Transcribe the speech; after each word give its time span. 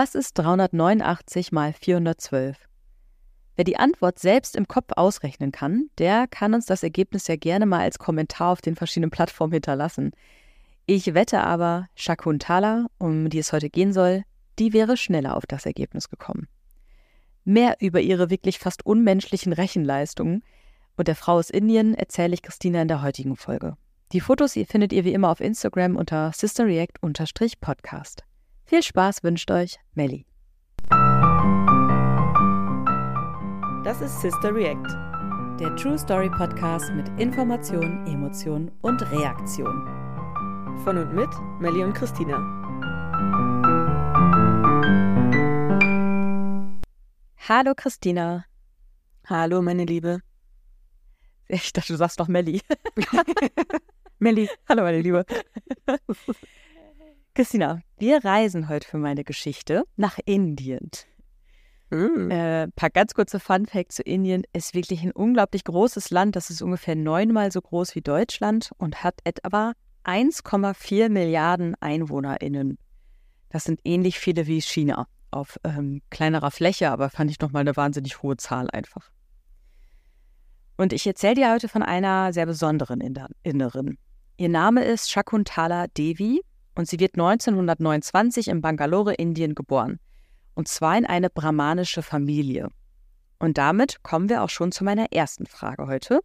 Was 0.00 0.14
ist 0.14 0.34
389 0.34 1.50
mal 1.50 1.72
412? 1.72 2.56
Wer 3.56 3.64
die 3.64 3.78
Antwort 3.78 4.20
selbst 4.20 4.54
im 4.54 4.68
Kopf 4.68 4.92
ausrechnen 4.94 5.50
kann, 5.50 5.90
der 5.98 6.28
kann 6.28 6.54
uns 6.54 6.66
das 6.66 6.84
Ergebnis 6.84 7.26
ja 7.26 7.34
gerne 7.34 7.66
mal 7.66 7.80
als 7.80 7.98
Kommentar 7.98 8.52
auf 8.52 8.60
den 8.60 8.76
verschiedenen 8.76 9.10
Plattformen 9.10 9.54
hinterlassen. 9.54 10.12
Ich 10.86 11.14
wette 11.14 11.40
aber, 11.40 11.88
Shakuntala, 11.96 12.86
um 12.98 13.28
die 13.28 13.40
es 13.40 13.52
heute 13.52 13.70
gehen 13.70 13.92
soll, 13.92 14.22
die 14.60 14.72
wäre 14.72 14.96
schneller 14.96 15.36
auf 15.36 15.46
das 15.46 15.66
Ergebnis 15.66 16.08
gekommen. 16.08 16.46
Mehr 17.42 17.78
über 17.80 18.00
ihre 18.00 18.30
wirklich 18.30 18.60
fast 18.60 18.86
unmenschlichen 18.86 19.52
Rechenleistungen 19.52 20.44
und 20.96 21.08
der 21.08 21.16
Frau 21.16 21.38
aus 21.38 21.50
Indien 21.50 21.94
erzähle 21.94 22.34
ich 22.34 22.42
Christina 22.42 22.82
in 22.82 22.86
der 22.86 23.02
heutigen 23.02 23.34
Folge. 23.34 23.76
Die 24.12 24.20
Fotos 24.20 24.52
findet 24.52 24.92
ihr 24.92 25.04
wie 25.04 25.12
immer 25.12 25.30
auf 25.30 25.40
Instagram 25.40 25.96
unter 25.96 26.30
sisterreact-podcast. 26.32 28.27
Viel 28.68 28.82
Spaß 28.82 29.24
wünscht 29.24 29.50
euch 29.50 29.78
Melly. 29.94 30.26
Das 33.82 34.02
ist 34.02 34.20
Sister 34.20 34.54
React, 34.54 35.56
der 35.58 35.74
True 35.74 35.98
Story 35.98 36.28
Podcast 36.28 36.92
mit 36.92 37.08
Information, 37.18 38.06
Emotion 38.06 38.70
und 38.82 39.00
Reaktion. 39.10 39.86
Von 40.84 40.98
und 40.98 41.14
mit 41.14 41.30
Melly 41.60 41.82
und 41.82 41.94
Christina. 41.94 42.36
Hallo 47.48 47.72
Christina. 47.74 48.44
Hallo 49.24 49.62
meine 49.62 49.86
Liebe. 49.86 50.20
Ich 51.50 51.72
dachte, 51.72 51.94
du 51.94 51.96
sagst 51.96 52.20
doch 52.20 52.28
Melli. 52.28 52.60
Melli. 54.18 54.50
Hallo, 54.68 54.82
meine 54.82 55.00
Liebe. 55.00 55.24
Christina, 57.38 57.82
wir 57.98 58.24
reisen 58.24 58.68
heute 58.68 58.88
für 58.88 58.98
meine 58.98 59.22
Geschichte 59.22 59.84
nach 59.94 60.18
Indien. 60.24 60.90
Mm. 61.88 62.32
Äh, 62.32 62.66
paar 62.74 62.90
ganz 62.90 63.14
kurze 63.14 63.38
Fun 63.38 63.64
Facts 63.64 63.94
zu 63.94 64.02
Indien. 64.02 64.42
Ist 64.52 64.74
wirklich 64.74 65.04
ein 65.04 65.12
unglaublich 65.12 65.62
großes 65.62 66.10
Land. 66.10 66.34
Das 66.34 66.50
ist 66.50 66.62
ungefähr 66.62 66.96
neunmal 66.96 67.52
so 67.52 67.60
groß 67.60 67.94
wie 67.94 68.00
Deutschland 68.00 68.72
und 68.78 69.04
hat 69.04 69.20
etwa 69.22 69.74
1,4 70.04 71.10
Milliarden 71.10 71.76
EinwohnerInnen. 71.78 72.76
Das 73.50 73.62
sind 73.62 73.78
ähnlich 73.84 74.18
viele 74.18 74.48
wie 74.48 74.60
China 74.60 75.06
auf 75.30 75.60
ähm, 75.62 76.02
kleinerer 76.10 76.50
Fläche, 76.50 76.90
aber 76.90 77.08
fand 77.08 77.30
ich 77.30 77.38
nochmal 77.38 77.60
eine 77.60 77.76
wahnsinnig 77.76 78.20
hohe 78.20 78.36
Zahl 78.36 78.68
einfach. 78.68 79.12
Und 80.76 80.92
ich 80.92 81.06
erzähle 81.06 81.36
dir 81.36 81.52
heute 81.52 81.68
von 81.68 81.84
einer 81.84 82.32
sehr 82.32 82.46
besonderen 82.46 83.00
Innerin. 83.44 83.96
Ihr 84.38 84.48
Name 84.48 84.82
ist 84.84 85.08
Shakuntala 85.08 85.86
Devi 85.86 86.40
und 86.78 86.86
sie 86.86 87.00
wird 87.00 87.14
1929 87.14 88.46
in 88.46 88.60
Bangalore, 88.60 89.12
Indien 89.12 89.56
geboren. 89.56 89.98
Und 90.54 90.68
zwar 90.68 90.96
in 90.96 91.06
eine 91.06 91.28
brahmanische 91.28 92.02
Familie. 92.02 92.68
Und 93.40 93.58
damit 93.58 94.04
kommen 94.04 94.28
wir 94.28 94.44
auch 94.44 94.48
schon 94.48 94.70
zu 94.70 94.84
meiner 94.84 95.10
ersten 95.12 95.46
Frage 95.46 95.88
heute. 95.88 96.20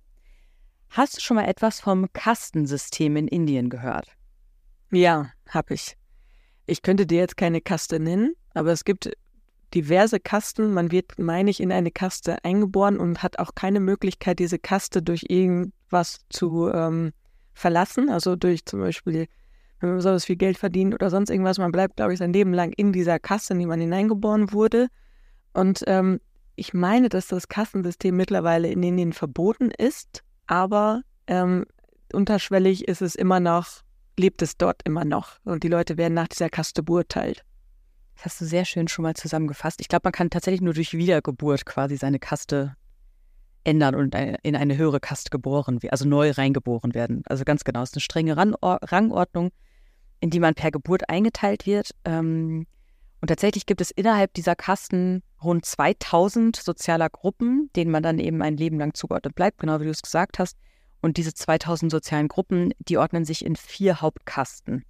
Hast 0.90 1.18
du 1.18 1.22
schon 1.22 1.38
mal 1.38 1.48
etwas 1.48 1.80
vom 1.80 2.06
Kastensystem 2.14 3.16
in 3.16 3.28
Indien 3.28 3.72
gehört? 3.72 4.10
Ja, 4.92 5.32
habe 5.50 5.74
ich. 5.74 5.98
Ich 6.68 6.84
könnte 6.84 7.08
dir 7.08 7.18
jetzt 7.18 7.36
keine 7.36 7.60
Kaste 7.60 8.00
nennen, 8.00 8.36
aber 8.54 8.72
es 8.72 8.86
gibt 8.86 9.12
diverse 9.74 10.20
Kasten. 10.20 10.72
Man 10.72 10.92
wird, 10.92 11.18
meine 11.18 11.50
ich, 11.50 11.62
in 11.62 11.72
eine 11.72 11.90
Kaste 11.90 12.46
eingeboren 12.46 13.00
und 13.00 13.24
hat 13.24 13.40
auch 13.40 13.56
keine 13.56 13.80
Möglichkeit, 13.80 14.38
diese 14.38 14.60
Kaste 14.60 15.02
durch 15.02 15.26
irgendwas 15.30 16.20
zu 16.30 16.70
ähm, 16.72 17.12
verlassen. 17.56 18.12
Also 18.12 18.36
durch 18.36 18.66
zum 18.66 18.82
Beispiel, 18.82 19.28
wenn 19.84 19.90
man 19.90 19.98
besonders 19.98 20.24
viel 20.24 20.38
Geld 20.38 20.58
verdient 20.58 20.94
oder 20.94 21.10
sonst 21.10 21.30
irgendwas. 21.30 21.58
Man 21.58 21.74
bleibt, 21.74 21.98
glaube 21.98 22.14
ich, 22.14 22.20
sein 22.20 22.32
Leben 22.32 22.54
lang 22.54 22.72
in 22.72 22.94
dieser 22.94 23.20
Kaste, 23.20 23.54
in 23.54 23.60
die 23.60 23.66
man 23.66 23.82
hineingeboren 23.82 24.54
wurde. 24.54 24.88
Und 25.54 25.84
ähm, 25.88 26.22
ich 26.56 26.74
meine, 26.74 27.10
dass 27.10 27.28
das 27.28 27.50
Kassensystem 27.50 28.16
mittlerweile 28.16 28.70
in 28.70 28.82
Indien 28.82 29.12
verboten 29.12 29.72
ist, 29.72 30.24
aber 30.48 31.02
ähm, 31.28 31.66
unterschwellig 32.14 32.88
ist 32.88 33.02
es 33.02 33.16
immer 33.16 33.42
noch, 33.42 33.82
lebt 34.18 34.42
es 34.42 34.56
dort 34.56 34.82
immer 34.86 35.04
noch. 35.04 35.40
Und 35.44 35.64
die 35.64 35.68
Leute 35.68 35.98
werden 35.98 36.14
nach 36.14 36.30
dieser 36.30 36.50
Kaste 36.50 36.82
beurteilt. 36.82 37.44
Das 38.16 38.26
hast 38.26 38.42
du 38.42 38.46
sehr 38.46 38.64
schön 38.64 38.88
schon 38.88 39.04
mal 39.04 39.16
zusammengefasst. 39.16 39.82
Ich 39.82 39.90
glaube, 39.90 40.06
man 40.06 40.14
kann 40.14 40.30
tatsächlich 40.30 40.62
nur 40.62 40.74
durch 40.74 40.94
Wiedergeburt 40.94 41.66
quasi 41.66 41.98
seine 41.98 42.20
Kaste 42.20 42.78
ändern 43.66 43.96
und 43.96 44.16
in 44.16 44.56
eine 44.56 44.78
höhere 44.78 45.02
Kaste 45.02 45.30
geboren, 45.30 45.80
also 45.90 46.08
neu 46.08 46.32
reingeboren 46.32 46.94
werden. 46.94 47.24
Also 47.26 47.44
ganz 47.44 47.66
genau, 47.66 47.82
es 47.82 47.90
ist 47.90 47.96
eine 47.96 48.02
strenge 48.02 48.38
Rangordnung, 48.38 49.52
in 50.24 50.30
die 50.30 50.40
man 50.40 50.54
per 50.56 50.72
Geburt 50.72 51.10
eingeteilt 51.10 51.66
wird. 51.66 51.94
Ähm, 52.06 52.66
und 53.20 53.28
tatsächlich 53.28 53.66
gibt 53.66 53.82
es 53.82 53.92
innerhalb 53.92 54.34
dieser 54.34 54.56
Kasten 54.56 55.22
rund 55.44 55.66
2000 55.66 56.56
sozialer 56.56 57.10
Gruppen, 57.10 57.70
denen 57.76 57.92
man 57.92 58.04
dann 58.04 58.20
eben 58.20 58.42
ein 58.42 58.56
Leben 58.56 58.80
lang 58.80 58.94
zugeordnet 58.94 59.36
bleibt, 59.36 59.58
genau 59.58 59.82
wie 59.82 59.84
du 59.84 59.90
es 59.90 60.02
gesagt 60.02 60.40
hast. 60.40 60.58
Und 61.02 61.18
diese 61.18 61.34
2000 61.34 61.92
sozialen 61.92 62.30
Gruppen, 62.30 62.74
die 62.80 62.98
ordnen 62.98 63.26
sich 63.26 63.44
in 63.44 63.58
vier 63.58 64.00
Hauptkasten. 64.00 64.86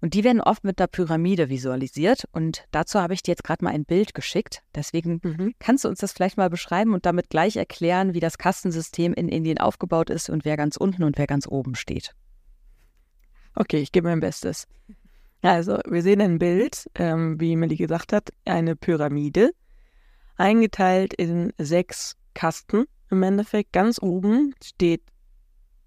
Und 0.00 0.14
die 0.14 0.24
werden 0.24 0.40
oft 0.40 0.64
mit 0.64 0.80
einer 0.80 0.88
Pyramide 0.88 1.48
visualisiert. 1.48 2.24
Und 2.32 2.64
dazu 2.72 3.00
habe 3.00 3.14
ich 3.14 3.22
dir 3.22 3.30
jetzt 3.30 3.44
gerade 3.44 3.64
mal 3.64 3.70
ein 3.70 3.84
Bild 3.84 4.14
geschickt. 4.14 4.64
Deswegen 4.74 5.20
mhm. 5.22 5.54
kannst 5.60 5.84
du 5.84 5.88
uns 5.88 6.00
das 6.00 6.12
vielleicht 6.12 6.38
mal 6.38 6.50
beschreiben 6.50 6.92
und 6.92 7.06
damit 7.06 7.30
gleich 7.30 7.54
erklären, 7.54 8.14
wie 8.14 8.20
das 8.20 8.36
Kastensystem 8.36 9.14
in 9.14 9.28
Indien 9.28 9.58
aufgebaut 9.58 10.10
ist 10.10 10.28
und 10.28 10.44
wer 10.44 10.56
ganz 10.56 10.76
unten 10.76 11.04
und 11.04 11.18
wer 11.18 11.28
ganz 11.28 11.46
oben 11.46 11.76
steht. 11.76 12.16
Okay, 13.54 13.78
ich 13.78 13.92
gebe 13.92 14.08
mein 14.08 14.20
Bestes. 14.20 14.66
Also, 15.42 15.78
wir 15.88 16.02
sehen 16.02 16.20
ein 16.20 16.38
Bild, 16.38 16.88
ähm, 16.94 17.40
wie 17.40 17.56
Melly 17.56 17.76
gesagt 17.76 18.12
hat, 18.12 18.30
eine 18.44 18.76
Pyramide, 18.76 19.50
eingeteilt 20.36 21.14
in 21.14 21.52
sechs 21.58 22.16
Kasten. 22.34 22.84
Im 23.10 23.22
Endeffekt 23.22 23.72
ganz 23.72 24.00
oben 24.00 24.54
steht 24.62 25.02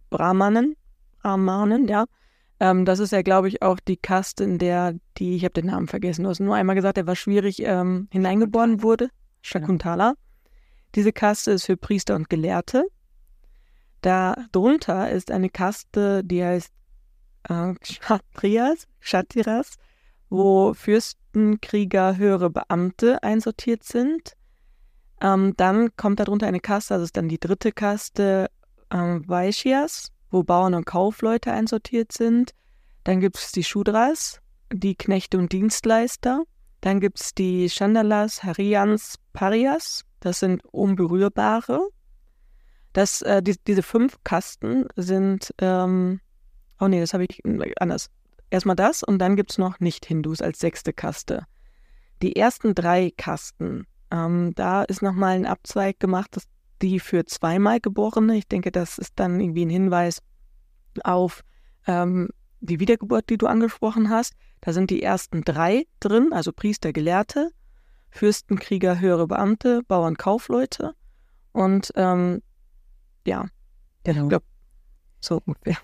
Brahmanen, 0.09 0.75
Brahmanen, 1.21 1.87
ja, 1.87 2.05
ähm, 2.59 2.85
das 2.85 2.99
ist 2.99 3.11
ja, 3.11 3.21
glaube 3.21 3.47
ich, 3.47 3.61
auch 3.61 3.79
die 3.79 3.97
Kaste, 3.97 4.43
in 4.43 4.57
der 4.57 4.95
die, 5.17 5.35
ich 5.35 5.43
habe 5.43 5.53
den 5.53 5.67
Namen 5.67 5.87
vergessen, 5.87 6.23
du 6.23 6.29
hast 6.29 6.39
nur 6.39 6.55
einmal 6.55 6.75
gesagt, 6.75 6.97
der 6.97 7.07
war 7.07 7.15
schwierig 7.15 7.61
ähm, 7.61 8.07
hineingeboren 8.11 8.81
wurde. 8.83 9.09
Shakuntala. 9.41 10.09
Genau. 10.09 10.19
Diese 10.95 11.11
Kaste 11.11 11.51
ist 11.51 11.65
für 11.65 11.77
Priester 11.77 12.15
und 12.15 12.29
Gelehrte. 12.29 12.85
Darunter 14.01 15.09
ist 15.09 15.31
eine 15.31 15.49
Kaste, 15.49 16.23
die 16.23 16.43
heißt 16.43 16.71
äh, 17.49 17.73
Kshatriyas, 17.75 18.87
Kshatriras, 18.99 19.75
wo 20.29 20.73
Fürsten, 20.73 21.59
Krieger, 21.61 22.17
höhere 22.17 22.49
Beamte 22.49 23.21
einsortiert 23.23 23.83
sind. 23.83 24.33
Ähm, 25.21 25.53
dann 25.57 25.95
kommt 25.95 26.19
darunter 26.19 26.47
eine 26.47 26.59
Kaste, 26.59 26.95
das 26.95 27.03
ist 27.03 27.17
dann 27.17 27.29
die 27.29 27.39
dritte 27.39 27.71
Kaste, 27.71 28.49
ähm, 28.91 29.27
Vaishyas, 29.27 30.11
wo 30.29 30.43
Bauern 30.43 30.73
und 30.73 30.85
Kaufleute 30.85 31.51
einsortiert 31.51 32.11
sind. 32.11 32.51
Dann 33.03 33.19
gibt 33.19 33.37
es 33.37 33.51
die 33.51 33.63
Shudras, 33.63 34.41
die 34.73 34.95
Knechte 34.95 35.37
und 35.37 35.51
Dienstleister. 35.51 36.43
Dann 36.81 36.99
gibt 36.99 37.19
es 37.19 37.33
die 37.33 37.69
Chandalas, 37.69 38.43
Harians, 38.43 39.15
Parias. 39.33 40.03
Das 40.19 40.39
sind 40.39 40.63
Unberührbare. 40.65 41.87
Das, 42.93 43.21
äh, 43.21 43.41
die, 43.41 43.55
diese 43.67 43.83
fünf 43.83 44.17
Kasten 44.23 44.87
sind, 44.95 45.53
ähm, 45.59 46.19
oh 46.79 46.87
nee, 46.87 46.99
das 46.99 47.13
habe 47.13 47.25
ich 47.25 47.41
anders. 47.79 48.09
Erstmal 48.49 48.75
das 48.75 49.03
und 49.03 49.19
dann 49.19 49.35
gibt 49.35 49.51
es 49.51 49.57
noch 49.57 49.79
Nicht-Hindus 49.79 50.41
als 50.41 50.59
sechste 50.59 50.93
Kaste. 50.93 51.45
Die 52.21 52.35
ersten 52.35 52.75
drei 52.75 53.11
Kasten, 53.15 53.87
ähm, 54.11 54.53
da 54.55 54.83
ist 54.83 55.01
nochmal 55.01 55.35
ein 55.35 55.45
Abzweig 55.45 55.99
gemacht, 55.99 56.29
das 56.31 56.47
die 56.81 56.99
für 56.99 57.25
zweimal 57.25 57.79
Geborene. 57.79 58.35
Ich 58.37 58.47
denke, 58.47 58.71
das 58.71 58.97
ist 58.97 59.13
dann 59.15 59.39
irgendwie 59.39 59.65
ein 59.65 59.69
Hinweis 59.69 60.21
auf 61.03 61.43
ähm, 61.87 62.29
die 62.59 62.79
Wiedergeburt, 62.79 63.29
die 63.29 63.37
du 63.37 63.47
angesprochen 63.47 64.09
hast. 64.09 64.33
Da 64.61 64.73
sind 64.73 64.89
die 64.89 65.03
ersten 65.03 65.43
drei 65.43 65.85
drin, 65.99 66.33
also 66.33 66.51
Priester, 66.51 66.93
Gelehrte, 66.93 67.51
Fürsten, 68.09 68.57
Krieger, 68.57 68.99
höhere 68.99 69.27
Beamte, 69.27 69.81
Bauern, 69.87 70.17
Kaufleute. 70.17 70.93
Und 71.51 71.91
ähm, 71.95 72.41
ja, 73.25 73.45
genau. 74.03 74.23
ich 74.23 74.29
glaube, 74.29 74.45
so 75.19 75.41
ungefähr. 75.45 75.77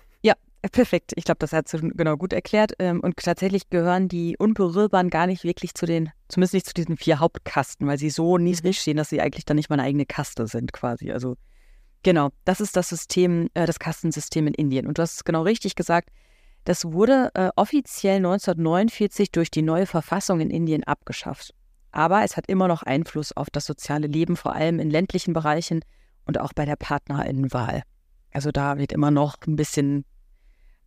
Perfekt. 0.70 1.12
Ich 1.16 1.24
glaube, 1.24 1.38
das 1.40 1.52
hat 1.52 1.68
genau 1.72 2.16
gut 2.16 2.32
erklärt. 2.32 2.74
Ähm, 2.78 3.00
und 3.00 3.16
tatsächlich 3.16 3.68
gehören 3.68 4.08
die 4.08 4.36
Unberührbaren 4.38 5.10
gar 5.10 5.26
nicht 5.26 5.42
wirklich 5.42 5.74
zu 5.74 5.86
den, 5.86 6.10
zumindest 6.28 6.54
nicht 6.54 6.66
zu 6.66 6.74
diesen 6.74 6.96
vier 6.96 7.18
Hauptkasten, 7.18 7.86
weil 7.88 7.98
sie 7.98 8.10
so 8.10 8.38
niedrig 8.38 8.78
stehen, 8.78 8.96
dass 8.96 9.08
sie 9.08 9.20
eigentlich 9.20 9.44
dann 9.44 9.56
nicht 9.56 9.70
mal 9.70 9.74
eine 9.74 9.88
eigene 9.88 10.06
Kaste 10.06 10.46
sind, 10.46 10.72
quasi. 10.72 11.10
Also 11.10 11.36
genau, 12.04 12.30
das 12.44 12.60
ist 12.60 12.76
das 12.76 12.88
System, 12.88 13.48
äh, 13.54 13.66
das 13.66 13.80
Kastensystem 13.80 14.46
in 14.46 14.54
Indien. 14.54 14.86
Und 14.86 14.98
du 14.98 15.02
hast 15.02 15.14
es 15.14 15.24
genau 15.24 15.42
richtig 15.42 15.74
gesagt. 15.74 16.10
Das 16.64 16.84
wurde 16.84 17.30
äh, 17.34 17.50
offiziell 17.56 18.18
1949 18.18 19.32
durch 19.32 19.50
die 19.50 19.62
neue 19.62 19.86
Verfassung 19.86 20.40
in 20.40 20.50
Indien 20.50 20.84
abgeschafft. 20.84 21.54
Aber 21.90 22.22
es 22.22 22.36
hat 22.36 22.46
immer 22.46 22.68
noch 22.68 22.84
Einfluss 22.84 23.36
auf 23.36 23.50
das 23.50 23.66
soziale 23.66 24.06
Leben, 24.06 24.36
vor 24.36 24.54
allem 24.54 24.78
in 24.78 24.90
ländlichen 24.90 25.32
Bereichen 25.32 25.80
und 26.24 26.38
auch 26.38 26.52
bei 26.52 26.64
der 26.64 26.76
Partnerinnenwahl. 26.76 27.82
Also 28.32 28.52
da 28.52 28.78
wird 28.78 28.92
immer 28.92 29.10
noch 29.10 29.36
ein 29.46 29.56
bisschen 29.56 30.04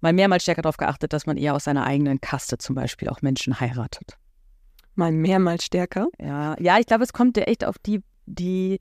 mal 0.05 0.13
mehr, 0.13 0.27
mal 0.27 0.39
stärker 0.39 0.61
darauf 0.61 0.77
geachtet, 0.77 1.13
dass 1.13 1.25
man 1.25 1.35
eher 1.35 1.55
aus 1.55 1.63
seiner 1.63 1.83
eigenen 1.83 2.21
Kaste 2.21 2.59
zum 2.59 2.75
Beispiel 2.75 3.09
auch 3.09 3.23
Menschen 3.23 3.59
heiratet. 3.59 4.17
Mal 4.93 5.11
mehr, 5.11 5.39
mal 5.39 5.59
stärker. 5.59 6.09
Ja, 6.21 6.55
ja 6.59 6.77
ich 6.77 6.85
glaube, 6.85 7.03
es 7.03 7.11
kommt 7.11 7.37
ja 7.37 7.43
echt 7.43 7.65
auf 7.65 7.79
die, 7.79 8.03
die, 8.27 8.79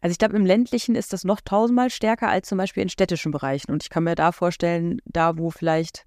also 0.00 0.12
ich 0.12 0.18
glaube, 0.18 0.36
im 0.36 0.46
ländlichen 0.46 0.94
ist 0.94 1.12
das 1.12 1.24
noch 1.24 1.40
tausendmal 1.40 1.90
stärker 1.90 2.28
als 2.28 2.48
zum 2.48 2.58
Beispiel 2.58 2.84
in 2.84 2.88
städtischen 2.88 3.32
Bereichen. 3.32 3.72
Und 3.72 3.82
ich 3.82 3.90
kann 3.90 4.04
mir 4.04 4.14
da 4.14 4.30
vorstellen, 4.30 5.00
da 5.04 5.36
wo 5.36 5.50
vielleicht, 5.50 6.04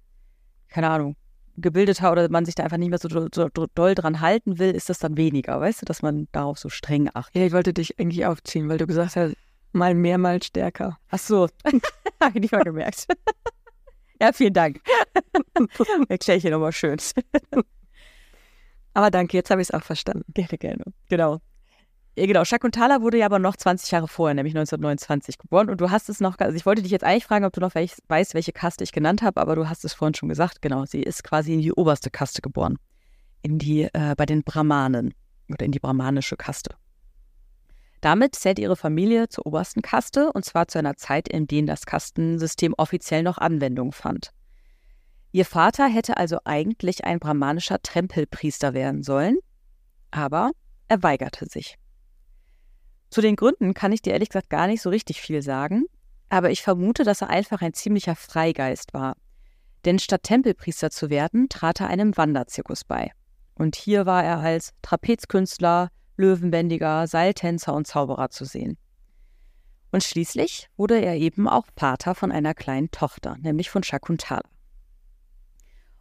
keine 0.68 0.88
Ahnung, 0.88 1.16
gebildeter 1.58 2.10
oder 2.10 2.30
man 2.30 2.46
sich 2.46 2.54
da 2.54 2.62
einfach 2.62 2.78
nicht 2.78 2.88
mehr 2.88 2.98
so, 2.98 3.10
so, 3.10 3.48
doll 3.74 3.94
dran 3.94 4.20
halten 4.22 4.58
will, 4.58 4.70
ist 4.70 4.88
das 4.88 5.00
dann 5.00 5.18
weniger, 5.18 5.60
weißt 5.60 5.82
du, 5.82 5.84
dass 5.84 6.00
man 6.00 6.28
darauf 6.32 6.58
so 6.58 6.70
streng 6.70 7.10
achtet. 7.12 7.34
Ja, 7.34 7.46
ich 7.46 7.52
wollte 7.52 7.74
dich 7.74 8.00
eigentlich 8.00 8.24
aufziehen, 8.24 8.70
weil 8.70 8.78
du 8.78 8.86
gesagt 8.86 9.16
hast, 9.16 9.36
mal 9.72 9.94
mehr, 9.94 10.16
mal 10.16 10.42
stärker. 10.42 10.98
Ach 11.10 11.18
so, 11.18 11.46
habe 12.22 12.32
ich 12.36 12.40
nicht 12.40 12.52
mal 12.52 12.64
gemerkt. 12.64 13.06
Ja, 14.20 14.32
vielen 14.32 14.52
Dank. 14.52 14.80
Erkläre 16.08 16.38
ich 16.38 16.42
hier 16.42 16.50
nochmal 16.50 16.72
schön. 16.72 16.98
Aber 18.94 19.10
danke, 19.10 19.36
jetzt 19.36 19.50
habe 19.50 19.62
ich 19.62 19.68
es 19.68 19.74
auch 19.74 19.82
verstanden. 19.82 20.24
Gerne, 20.34 20.58
gerne. 20.58 20.84
Genau. 21.08 21.40
Ja, 22.16 22.26
genau, 22.26 22.44
Shakuntala 22.44 23.02
wurde 23.02 23.18
ja 23.18 23.26
aber 23.26 23.38
noch 23.38 23.56
20 23.56 23.90
Jahre 23.92 24.08
vorher, 24.08 24.34
nämlich 24.34 24.52
1929 24.52 25.38
geboren. 25.38 25.70
Und 25.70 25.80
du 25.80 25.90
hast 25.90 26.08
es 26.08 26.20
noch, 26.20 26.38
also 26.38 26.56
ich 26.56 26.66
wollte 26.66 26.82
dich 26.82 26.90
jetzt 26.90 27.04
eigentlich 27.04 27.24
fragen, 27.24 27.44
ob 27.44 27.52
du 27.52 27.60
noch 27.60 27.74
welch, 27.74 27.94
weißt, 28.08 28.34
welche 28.34 28.52
Kaste 28.52 28.82
ich 28.84 28.92
genannt 28.92 29.22
habe, 29.22 29.40
aber 29.40 29.54
du 29.54 29.68
hast 29.68 29.84
es 29.84 29.94
vorhin 29.94 30.14
schon 30.14 30.28
gesagt. 30.28 30.60
Genau, 30.60 30.84
sie 30.84 31.02
ist 31.02 31.22
quasi 31.22 31.54
in 31.54 31.60
die 31.60 31.72
oberste 31.72 32.10
Kaste 32.10 32.42
geboren. 32.42 32.78
In 33.42 33.58
die, 33.58 33.84
äh, 33.84 34.14
bei 34.16 34.26
den 34.26 34.42
Brahmanen 34.42 35.14
oder 35.48 35.64
in 35.64 35.72
die 35.72 35.78
brahmanische 35.78 36.36
Kaste. 36.36 36.74
Damit 38.00 38.34
zählt 38.34 38.58
ihre 38.58 38.76
Familie 38.76 39.28
zur 39.28 39.46
obersten 39.46 39.82
Kaste 39.82 40.32
und 40.32 40.44
zwar 40.44 40.68
zu 40.68 40.78
einer 40.78 40.96
Zeit, 40.96 41.28
in 41.28 41.46
der 41.46 41.62
das 41.62 41.84
Kastensystem 41.84 42.74
offiziell 42.76 43.22
noch 43.22 43.38
Anwendung 43.38 43.92
fand. 43.92 44.30
Ihr 45.32 45.44
Vater 45.44 45.86
hätte 45.86 46.16
also 46.16 46.38
eigentlich 46.44 47.04
ein 47.04 47.20
brahmanischer 47.20 47.80
Tempelpriester 47.80 48.74
werden 48.74 49.02
sollen, 49.02 49.38
aber 50.10 50.50
er 50.88 51.02
weigerte 51.02 51.46
sich. 51.46 51.76
Zu 53.10 53.20
den 53.20 53.36
Gründen 53.36 53.74
kann 53.74 53.92
ich 53.92 54.02
dir 54.02 54.12
ehrlich 54.12 54.30
gesagt 54.30 54.50
gar 54.50 54.66
nicht 54.66 54.82
so 54.82 54.90
richtig 54.90 55.20
viel 55.20 55.42
sagen, 55.42 55.84
aber 56.28 56.50
ich 56.50 56.62
vermute, 56.62 57.04
dass 57.04 57.20
er 57.20 57.30
einfach 57.30 57.60
ein 57.60 57.74
ziemlicher 57.74 58.16
Freigeist 58.16 58.94
war. 58.94 59.16
Denn 59.84 59.98
statt 59.98 60.22
Tempelpriester 60.22 60.90
zu 60.90 61.10
werden, 61.10 61.48
trat 61.48 61.80
er 61.80 61.88
einem 61.88 62.16
Wanderzirkus 62.16 62.84
bei. 62.84 63.10
Und 63.54 63.76
hier 63.76 64.06
war 64.06 64.24
er 64.24 64.38
als 64.38 64.72
Trapezkünstler, 64.82 65.90
Löwenbändiger, 66.20 67.06
Seiltänzer 67.06 67.74
und 67.74 67.86
Zauberer 67.86 68.30
zu 68.30 68.44
sehen. 68.44 68.78
Und 69.90 70.04
schließlich 70.04 70.68
wurde 70.76 71.00
er 71.00 71.16
eben 71.16 71.48
auch 71.48 71.66
Pater 71.74 72.14
von 72.14 72.30
einer 72.30 72.54
kleinen 72.54 72.90
Tochter, 72.90 73.36
nämlich 73.40 73.70
von 73.70 73.82
Shakuntala. 73.82 74.48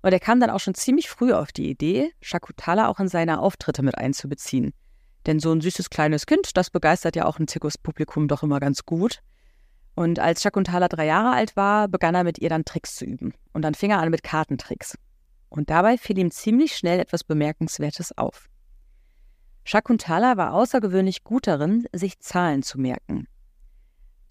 Und 0.01 0.13
er 0.13 0.19
kam 0.19 0.39
dann 0.39 0.51
auch 0.51 0.59
schon 0.59 0.75
ziemlich 0.75 1.09
früh 1.09 1.33
auf 1.33 1.51
die 1.51 1.69
Idee, 1.69 2.11
Shakuntala 2.21 2.87
auch 2.87 2.99
in 2.99 3.07
seine 3.07 3.39
Auftritte 3.39 3.81
mit 3.81 3.97
einzubeziehen– 3.97 4.73
denn 5.25 5.39
so 5.39 5.51
ein 5.51 5.61
süßes 5.61 5.89
kleines 5.89 6.25
Kind, 6.25 6.55
das 6.57 6.69
begeistert 6.69 7.15
ja 7.15 7.25
auch 7.25 7.39
ein 7.39 7.47
Zirkuspublikum 7.47 8.27
doch 8.27 8.43
immer 8.43 8.59
ganz 8.59 8.85
gut. 8.85 9.19
Und 9.95 10.19
als 10.19 10.41
Shakuntala 10.41 10.87
drei 10.87 11.05
Jahre 11.05 11.35
alt 11.35 11.55
war, 11.55 11.87
begann 11.87 12.15
er 12.15 12.23
mit 12.23 12.39
ihr 12.39 12.49
dann 12.49 12.63
Tricks 12.63 12.95
zu 12.95 13.05
üben. 13.05 13.33
Und 13.51 13.63
dann 13.63 13.73
fing 13.73 13.91
er 13.91 13.99
an 13.99 14.09
mit 14.09 14.23
Kartentricks. 14.23 14.97
Und 15.49 15.69
dabei 15.69 15.97
fiel 15.97 16.17
ihm 16.17 16.31
ziemlich 16.31 16.75
schnell 16.75 16.99
etwas 16.99 17.23
Bemerkenswertes 17.23 18.17
auf. 18.17 18.49
Shakuntala 19.69 20.35
war 20.35 20.53
außergewöhnlich 20.53 21.23
gut 21.23 21.47
darin, 21.47 21.87
sich 21.93 22.19
Zahlen 22.19 22.63
zu 22.63 22.79
merken. 22.79 23.27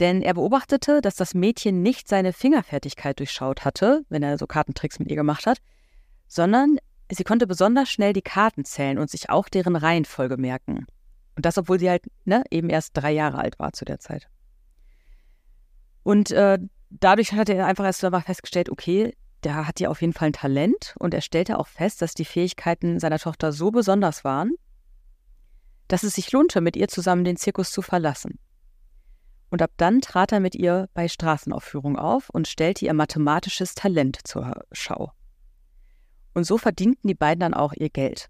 Denn 0.01 0.23
er 0.23 0.35
beobachtete, 0.35 1.01
dass 1.01 1.17
das 1.17 1.35
Mädchen 1.35 1.83
nicht 1.83 2.09
seine 2.09 2.33
Fingerfertigkeit 2.33 3.19
durchschaut 3.19 3.65
hatte, 3.65 4.05
wenn 4.09 4.23
er 4.23 4.39
so 4.39 4.47
Kartentricks 4.47 4.99
mit 4.99 5.11
ihr 5.11 5.17
gemacht 5.17 5.47
hat, 5.47 5.59
sondern 6.27 6.79
Sie 7.11 7.25
konnte 7.25 7.47
besonders 7.47 7.89
schnell 7.89 8.13
die 8.13 8.23
Karten 8.23 8.65
zählen 8.65 8.99
und 8.99 9.11
sich 9.11 9.31
auch 9.31 9.49
deren 9.49 9.77
Reihenfolge 9.77 10.37
merken. 10.37 10.87
Und 11.37 11.47
das, 11.47 11.57
obwohl 11.57 11.79
sie 11.79 11.89
halt 11.89 12.05
ne, 12.25 12.45
eben 12.51 12.69
erst 12.69 12.97
drei 12.97 13.13
Jahre 13.13 13.39
alt 13.39 13.59
war 13.59 13.73
zu 13.73 13.85
der 13.85 13.99
Zeit. 13.99 14.29
Und 16.03 16.31
äh, 16.33 16.59
dadurch 16.91 17.33
hat 17.33 17.49
er 17.49 17.67
einfach 17.67 17.85
erst 17.85 18.05
einmal 18.05 18.23
festgestellt, 18.23 18.69
okay, 18.69 19.17
der 19.45 19.67
hat 19.67 19.81
ja 19.81 19.89
auf 19.89 20.01
jeden 20.01 20.13
Fall 20.13 20.29
ein 20.29 20.33
Talent 20.33 20.95
und 20.99 21.15
er 21.15 21.21
stellte 21.21 21.59
auch 21.59 21.69
fest, 21.69 22.03
dass 22.03 22.13
die 22.13 22.25
Fähigkeiten 22.25 22.99
seiner 22.99 23.19
Tochter 23.19 23.53
so 23.53 23.71
besonders 23.71 24.25
waren, 24.25 24.53
dass 25.89 26.03
es 26.03 26.15
sich 26.15 26.33
lohnte, 26.33 26.61
mit 26.61 26.77
ihr 26.77 26.89
zusammen 26.89 27.25
den 27.25 27.37
Zirkus 27.37 27.71
zu 27.71 27.83
verlassen. 27.83 28.39
Und 29.51 29.63
ab 29.63 29.71
dann 29.79 30.01
trat 30.01 30.33
er 30.33 30.41
mit 30.41 30.55
ihr 30.55 30.89
bei 30.95 31.09
Straßenaufführungen 31.09 31.99
auf 31.99 32.29
und 32.31 32.47
stellte 32.47 32.85
ihr 32.85 32.93
mathematisches 32.93 33.75
Talent 33.75 34.19
zur 34.25 34.53
Schau. 34.73 35.13
Und 36.35 36.45
so 36.45 36.59
verdienten 36.59 37.09
die 37.09 37.15
beiden 37.15 37.41
dann 37.41 37.55
auch 37.55 37.73
ihr 37.73 37.89
Geld. 37.89 38.29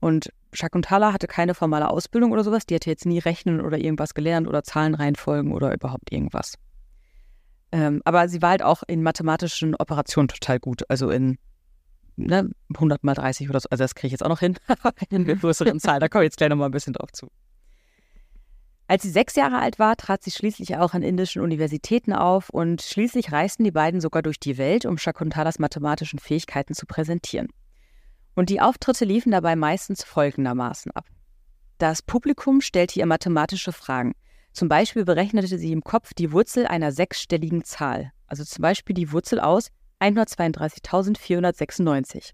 Und 0.00 0.32
Shakuntala 0.52 1.12
hatte 1.12 1.28
keine 1.28 1.54
formale 1.54 1.88
Ausbildung 1.88 2.32
oder 2.32 2.44
sowas, 2.44 2.66
die 2.66 2.74
hatte 2.74 2.90
jetzt 2.90 3.06
nie 3.06 3.20
rechnen 3.20 3.60
oder 3.60 3.78
irgendwas 3.78 4.14
gelernt 4.14 4.48
oder 4.48 4.64
Zahlenreihenfolgen 4.64 5.52
oder 5.52 5.72
überhaupt 5.72 6.12
irgendwas. 6.12 6.58
Ähm, 7.70 8.02
aber 8.04 8.28
sie 8.28 8.42
war 8.42 8.50
halt 8.50 8.62
auch 8.62 8.82
in 8.86 9.02
mathematischen 9.02 9.74
Operationen 9.76 10.28
total 10.28 10.58
gut, 10.58 10.82
also 10.90 11.08
in 11.08 11.38
ne, 12.16 12.50
100 12.74 13.04
mal 13.04 13.14
30 13.14 13.48
oder 13.48 13.60
so. 13.60 13.68
Also 13.70 13.82
das 13.82 13.94
kriege 13.94 14.08
ich 14.08 14.12
jetzt 14.12 14.24
auch 14.24 14.28
noch 14.28 14.40
hin, 14.40 14.56
in 15.10 15.26
größeren 15.26 15.80
Zahlen. 15.80 16.00
Da 16.00 16.08
komme 16.08 16.24
ich 16.24 16.26
jetzt 16.26 16.36
gleich 16.36 16.50
nochmal 16.50 16.68
ein 16.68 16.72
bisschen 16.72 16.92
drauf 16.92 17.12
zu. 17.12 17.28
Als 18.88 19.04
sie 19.04 19.10
sechs 19.10 19.36
Jahre 19.36 19.58
alt 19.58 19.78
war, 19.78 19.96
trat 19.96 20.22
sie 20.22 20.30
schließlich 20.30 20.76
auch 20.76 20.92
an 20.92 21.02
indischen 21.02 21.40
Universitäten 21.40 22.12
auf 22.12 22.50
und 22.50 22.82
schließlich 22.82 23.32
reisten 23.32 23.64
die 23.64 23.70
beiden 23.70 24.00
sogar 24.00 24.22
durch 24.22 24.38
die 24.38 24.58
Welt, 24.58 24.84
um 24.84 24.98
Shakuntalas 24.98 25.58
mathematischen 25.58 26.18
Fähigkeiten 26.18 26.74
zu 26.74 26.84
präsentieren. 26.84 27.48
Und 28.34 28.50
die 28.50 28.60
Auftritte 28.60 29.04
liefen 29.04 29.32
dabei 29.32 29.56
meistens 29.56 30.04
folgendermaßen 30.04 30.92
ab. 30.92 31.06
Das 31.78 32.02
Publikum 32.02 32.60
stellte 32.60 32.98
ihr 32.98 33.06
mathematische 33.06 33.72
Fragen. 33.72 34.12
Zum 34.52 34.68
Beispiel 34.68 35.04
berechnete 35.04 35.56
sie 35.58 35.72
im 35.72 35.82
Kopf 35.82 36.12
die 36.14 36.32
Wurzel 36.32 36.66
einer 36.66 36.92
sechsstelligen 36.92 37.64
Zahl, 37.64 38.12
also 38.26 38.44
zum 38.44 38.60
Beispiel 38.60 38.94
die 38.94 39.10
Wurzel 39.12 39.40
aus 39.40 39.70
132.496. 40.02 42.32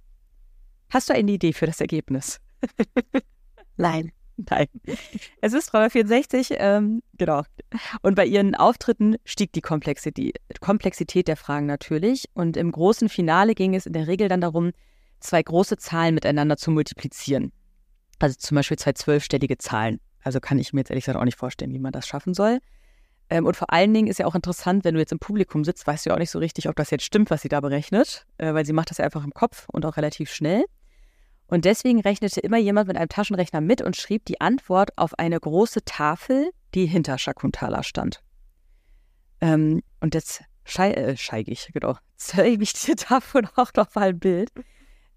Hast 0.90 1.10
du 1.10 1.14
eine 1.14 1.30
Idee 1.30 1.52
für 1.52 1.66
das 1.66 1.82
Ergebnis? 1.82 2.40
Nein. 3.76 4.10
Nein. 4.48 4.66
Es 5.40 5.52
ist 5.52 5.72
364, 5.72 6.54
ähm, 6.58 7.02
genau. 7.18 7.42
Und 8.02 8.14
bei 8.14 8.24
ihren 8.24 8.54
Auftritten 8.54 9.16
stieg 9.24 9.52
die 9.52 9.60
Komplexität, 9.60 10.36
Komplexität 10.60 11.28
der 11.28 11.36
Fragen 11.36 11.66
natürlich. 11.66 12.26
Und 12.34 12.56
im 12.56 12.70
großen 12.70 13.08
Finale 13.08 13.56
ging 13.56 13.74
es 13.74 13.86
in 13.86 13.92
der 13.92 14.06
Regel 14.06 14.28
dann 14.28 14.40
darum, 14.40 14.70
zwei 15.18 15.42
große 15.42 15.76
Zahlen 15.76 16.14
miteinander 16.14 16.56
zu 16.56 16.70
multiplizieren. 16.70 17.52
Also 18.20 18.36
zum 18.38 18.54
Beispiel 18.54 18.78
zwei 18.78 18.92
zwölfstellige 18.92 19.58
Zahlen. 19.58 20.00
Also 20.22 20.40
kann 20.40 20.58
ich 20.58 20.72
mir 20.72 20.80
jetzt 20.80 20.90
ehrlich 20.90 21.04
gesagt 21.04 21.18
auch 21.18 21.24
nicht 21.24 21.38
vorstellen, 21.38 21.72
wie 21.72 21.80
man 21.80 21.92
das 21.92 22.06
schaffen 22.06 22.32
soll. 22.32 22.60
Ähm, 23.30 23.46
und 23.46 23.56
vor 23.56 23.72
allen 23.72 23.92
Dingen 23.92 24.08
ist 24.08 24.18
ja 24.18 24.26
auch 24.26 24.34
interessant, 24.34 24.84
wenn 24.84 24.94
du 24.94 25.00
jetzt 25.00 25.12
im 25.12 25.18
Publikum 25.18 25.64
sitzt, 25.64 25.86
weißt 25.86 26.06
du 26.06 26.10
ja 26.10 26.14
auch 26.14 26.20
nicht 26.20 26.30
so 26.30 26.38
richtig, 26.38 26.68
ob 26.68 26.76
das 26.76 26.90
jetzt 26.90 27.04
stimmt, 27.04 27.30
was 27.30 27.42
sie 27.42 27.48
da 27.48 27.60
berechnet, 27.60 28.26
äh, 28.38 28.54
weil 28.54 28.64
sie 28.64 28.72
macht 28.72 28.90
das 28.90 28.98
ja 28.98 29.04
einfach 29.04 29.24
im 29.24 29.34
Kopf 29.34 29.66
und 29.72 29.84
auch 29.84 29.96
relativ 29.96 30.30
schnell. 30.32 30.64
Und 31.46 31.64
deswegen 31.64 32.00
rechnete 32.00 32.40
immer 32.40 32.58
jemand 32.58 32.88
mit 32.88 32.96
einem 32.96 33.08
Taschenrechner 33.08 33.60
mit 33.60 33.80
und 33.80 33.96
schrieb 33.96 34.24
die 34.26 34.40
Antwort 34.40 34.96
auf 34.96 35.18
eine 35.18 35.40
große 35.40 35.84
Tafel, 35.84 36.50
die 36.74 36.86
hinter 36.86 37.16
Shakuntala 37.18 37.82
stand. 37.82 38.20
Ähm, 39.40 39.82
und 40.00 40.14
jetzt 40.14 40.42
schei 40.64 40.92
äh, 40.92 41.16
scheige 41.16 41.50
ich, 41.50 41.70
genau, 41.72 41.96
zeige 42.16 42.62
ich 42.62 42.72
diese 42.72 42.96
Tafel 42.96 43.48
auch 43.56 43.72
noch 43.76 43.94
mal 43.94 44.08
ein 44.08 44.18
Bild, 44.18 44.50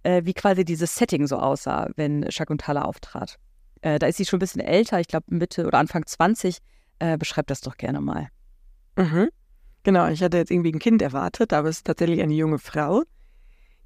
äh, 0.04 0.22
wie 0.24 0.34
quasi 0.34 0.64
dieses 0.64 0.96
Setting 0.96 1.28
so 1.28 1.38
aussah, 1.38 1.90
wenn 1.96 2.30
Shakuntala 2.32 2.84
auftrat. 2.84 3.38
Äh, 3.82 4.00
da 4.00 4.08
ist 4.08 4.18
sie 4.18 4.26
schon 4.26 4.38
ein 4.38 4.40
bisschen 4.40 4.62
älter, 4.62 5.00
ich 5.00 5.08
glaube 5.08 5.26
Mitte 5.30 5.66
oder 5.66 5.80
Anfang 5.80 6.06
20. 6.06 6.58
Äh, 7.02 7.18
beschreibt 7.18 7.50
das 7.50 7.62
doch 7.62 7.78
gerne 7.78 8.00
mal. 8.00 8.30
Mhm. 8.96 9.30
Genau, 9.84 10.08
ich 10.10 10.22
hatte 10.22 10.38
jetzt 10.38 10.52
irgendwie 10.52 10.72
ein 10.72 10.80
Kind 10.80 11.02
erwartet, 11.02 11.54
aber 11.54 11.70
es 11.70 11.78
ist 11.78 11.88
tatsächlich 11.88 12.22
eine 12.22 12.34
junge 12.34 12.60
Frau 12.60 13.04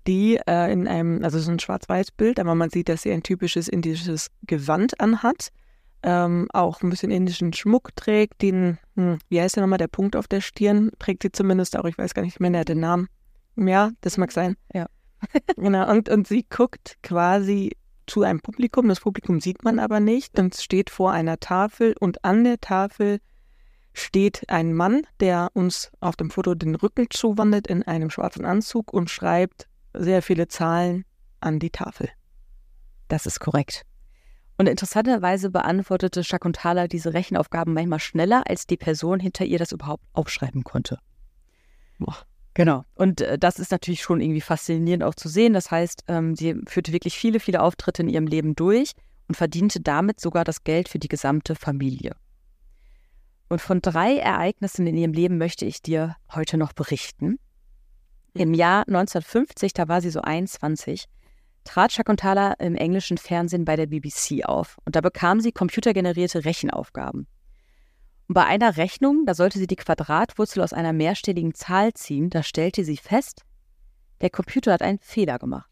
die 0.07 0.37
äh, 0.47 0.71
in 0.71 0.87
einem, 0.87 1.23
also 1.23 1.39
so 1.39 1.51
ein 1.51 1.59
Schwarz-Weiß-Bild, 1.59 2.39
aber 2.39 2.55
man 2.55 2.69
sieht, 2.69 2.89
dass 2.89 3.01
sie 3.01 3.11
ein 3.11 3.23
typisches 3.23 3.67
indisches 3.67 4.29
Gewand 4.43 4.99
anhat, 4.99 5.49
ähm, 6.03 6.47
auch 6.53 6.81
ein 6.81 6.89
bisschen 6.89 7.11
indischen 7.11 7.53
Schmuck 7.53 7.95
trägt, 7.95 8.41
den, 8.41 8.77
hm, 8.95 9.17
wie 9.29 9.41
heißt 9.41 9.55
der 9.55 9.63
nochmal, 9.63 9.79
der 9.79 9.87
Punkt 9.87 10.15
auf 10.15 10.27
der 10.27 10.41
Stirn, 10.41 10.91
trägt 10.99 11.23
sie 11.23 11.31
zumindest 11.31 11.77
auch, 11.77 11.85
ich 11.85 11.97
weiß 11.97 12.13
gar 12.13 12.21
nicht 12.21 12.39
mehr, 12.39 12.51
der 12.51 12.65
den 12.65 12.79
Namen. 12.79 13.07
Ja, 13.55 13.91
das 14.01 14.17
mag 14.17 14.31
sein. 14.31 14.55
Ja. 14.73 14.87
genau, 15.55 15.89
und, 15.89 16.09
und 16.09 16.27
sie 16.27 16.45
guckt 16.47 16.97
quasi 17.01 17.71
zu 18.07 18.23
einem 18.23 18.39
Publikum, 18.41 18.87
das 18.87 18.99
Publikum 18.99 19.39
sieht 19.39 19.63
man 19.63 19.79
aber 19.79 19.99
nicht, 19.99 20.37
und 20.39 20.55
steht 20.55 20.89
vor 20.89 21.11
einer 21.11 21.39
Tafel 21.39 21.95
und 21.99 22.23
an 22.23 22.43
der 22.43 22.59
Tafel 22.59 23.19
steht 23.93 24.49
ein 24.49 24.73
Mann, 24.73 25.03
der 25.19 25.49
uns 25.53 25.91
auf 26.01 26.15
dem 26.15 26.29
Foto 26.29 26.53
den 26.53 26.75
Rücken 26.75 27.07
zuwandert 27.09 27.67
in 27.67 27.83
einem 27.83 28.09
schwarzen 28.09 28.45
Anzug 28.45 28.93
und 28.93 29.09
schreibt 29.09 29.67
sehr 29.93 30.21
viele 30.21 30.47
Zahlen 30.47 31.05
an 31.39 31.59
die 31.59 31.69
Tafel. 31.69 32.09
Das 33.07 33.25
ist 33.25 33.39
korrekt. 33.39 33.83
Und 34.57 34.67
interessanterweise 34.67 35.49
beantwortete 35.49 36.23
Shakuntala 36.23 36.87
diese 36.87 37.13
Rechenaufgaben 37.13 37.73
manchmal 37.73 37.99
schneller, 37.99 38.43
als 38.47 38.67
die 38.67 38.77
Person 38.77 39.19
hinter 39.19 39.45
ihr 39.45 39.59
das 39.59 39.71
überhaupt 39.71 40.03
aufschreiben 40.13 40.63
konnte. 40.63 40.99
Boah. 41.99 42.17
Genau. 42.55 42.85
Und 42.95 43.21
äh, 43.21 43.37
das 43.37 43.59
ist 43.59 43.71
natürlich 43.71 44.01
schon 44.01 44.21
irgendwie 44.21 44.41
faszinierend 44.41 45.03
auch 45.03 45.13
zu 45.13 45.27
sehen. 45.27 45.53
Das 45.53 45.69
heißt, 45.69 46.05
ähm, 46.07 46.35
sie 46.35 46.55
führte 46.67 46.93
wirklich 46.93 47.15
viele, 47.17 47.39
viele 47.39 47.61
Auftritte 47.61 48.01
in 48.01 48.09
ihrem 48.09 48.27
Leben 48.27 48.55
durch 48.55 48.93
und 49.27 49.35
verdiente 49.35 49.81
damit 49.81 50.19
sogar 50.19 50.43
das 50.43 50.63
Geld 50.63 50.89
für 50.89 50.97
die 50.97 51.09
gesamte 51.09 51.55
Familie. 51.55 52.15
Und 53.49 53.61
von 53.61 53.81
drei 53.81 54.17
Ereignissen 54.17 54.87
in 54.87 54.97
ihrem 54.97 55.13
Leben 55.13 55.37
möchte 55.37 55.65
ich 55.65 55.81
dir 55.81 56.15
heute 56.33 56.57
noch 56.57 56.73
berichten. 56.73 57.37
Im 58.33 58.53
Jahr 58.53 58.87
1950, 58.87 59.73
da 59.73 59.87
war 59.87 60.01
sie 60.01 60.09
so 60.09 60.21
21, 60.21 61.05
trat 61.65 61.91
Shakuntala 61.91 62.53
im 62.53 62.75
englischen 62.75 63.17
Fernsehen 63.17 63.65
bei 63.65 63.75
der 63.75 63.87
BBC 63.87 64.45
auf 64.45 64.77
und 64.85 64.95
da 64.95 65.01
bekam 65.01 65.41
sie 65.41 65.51
computergenerierte 65.51 66.45
Rechenaufgaben. 66.45 67.27
Und 68.27 68.33
bei 68.33 68.45
einer 68.45 68.77
Rechnung, 68.77 69.25
da 69.25 69.33
sollte 69.33 69.59
sie 69.59 69.67
die 69.67 69.75
Quadratwurzel 69.75 70.63
aus 70.63 70.73
einer 70.73 70.93
mehrstelligen 70.93 71.53
Zahl 71.53 71.93
ziehen, 71.93 72.29
da 72.29 72.43
stellte 72.43 72.83
sie 72.83 72.97
fest, 72.97 73.43
der 74.21 74.29
Computer 74.29 74.73
hat 74.73 74.81
einen 74.81 74.99
Fehler 74.99 75.37
gemacht. 75.37 75.69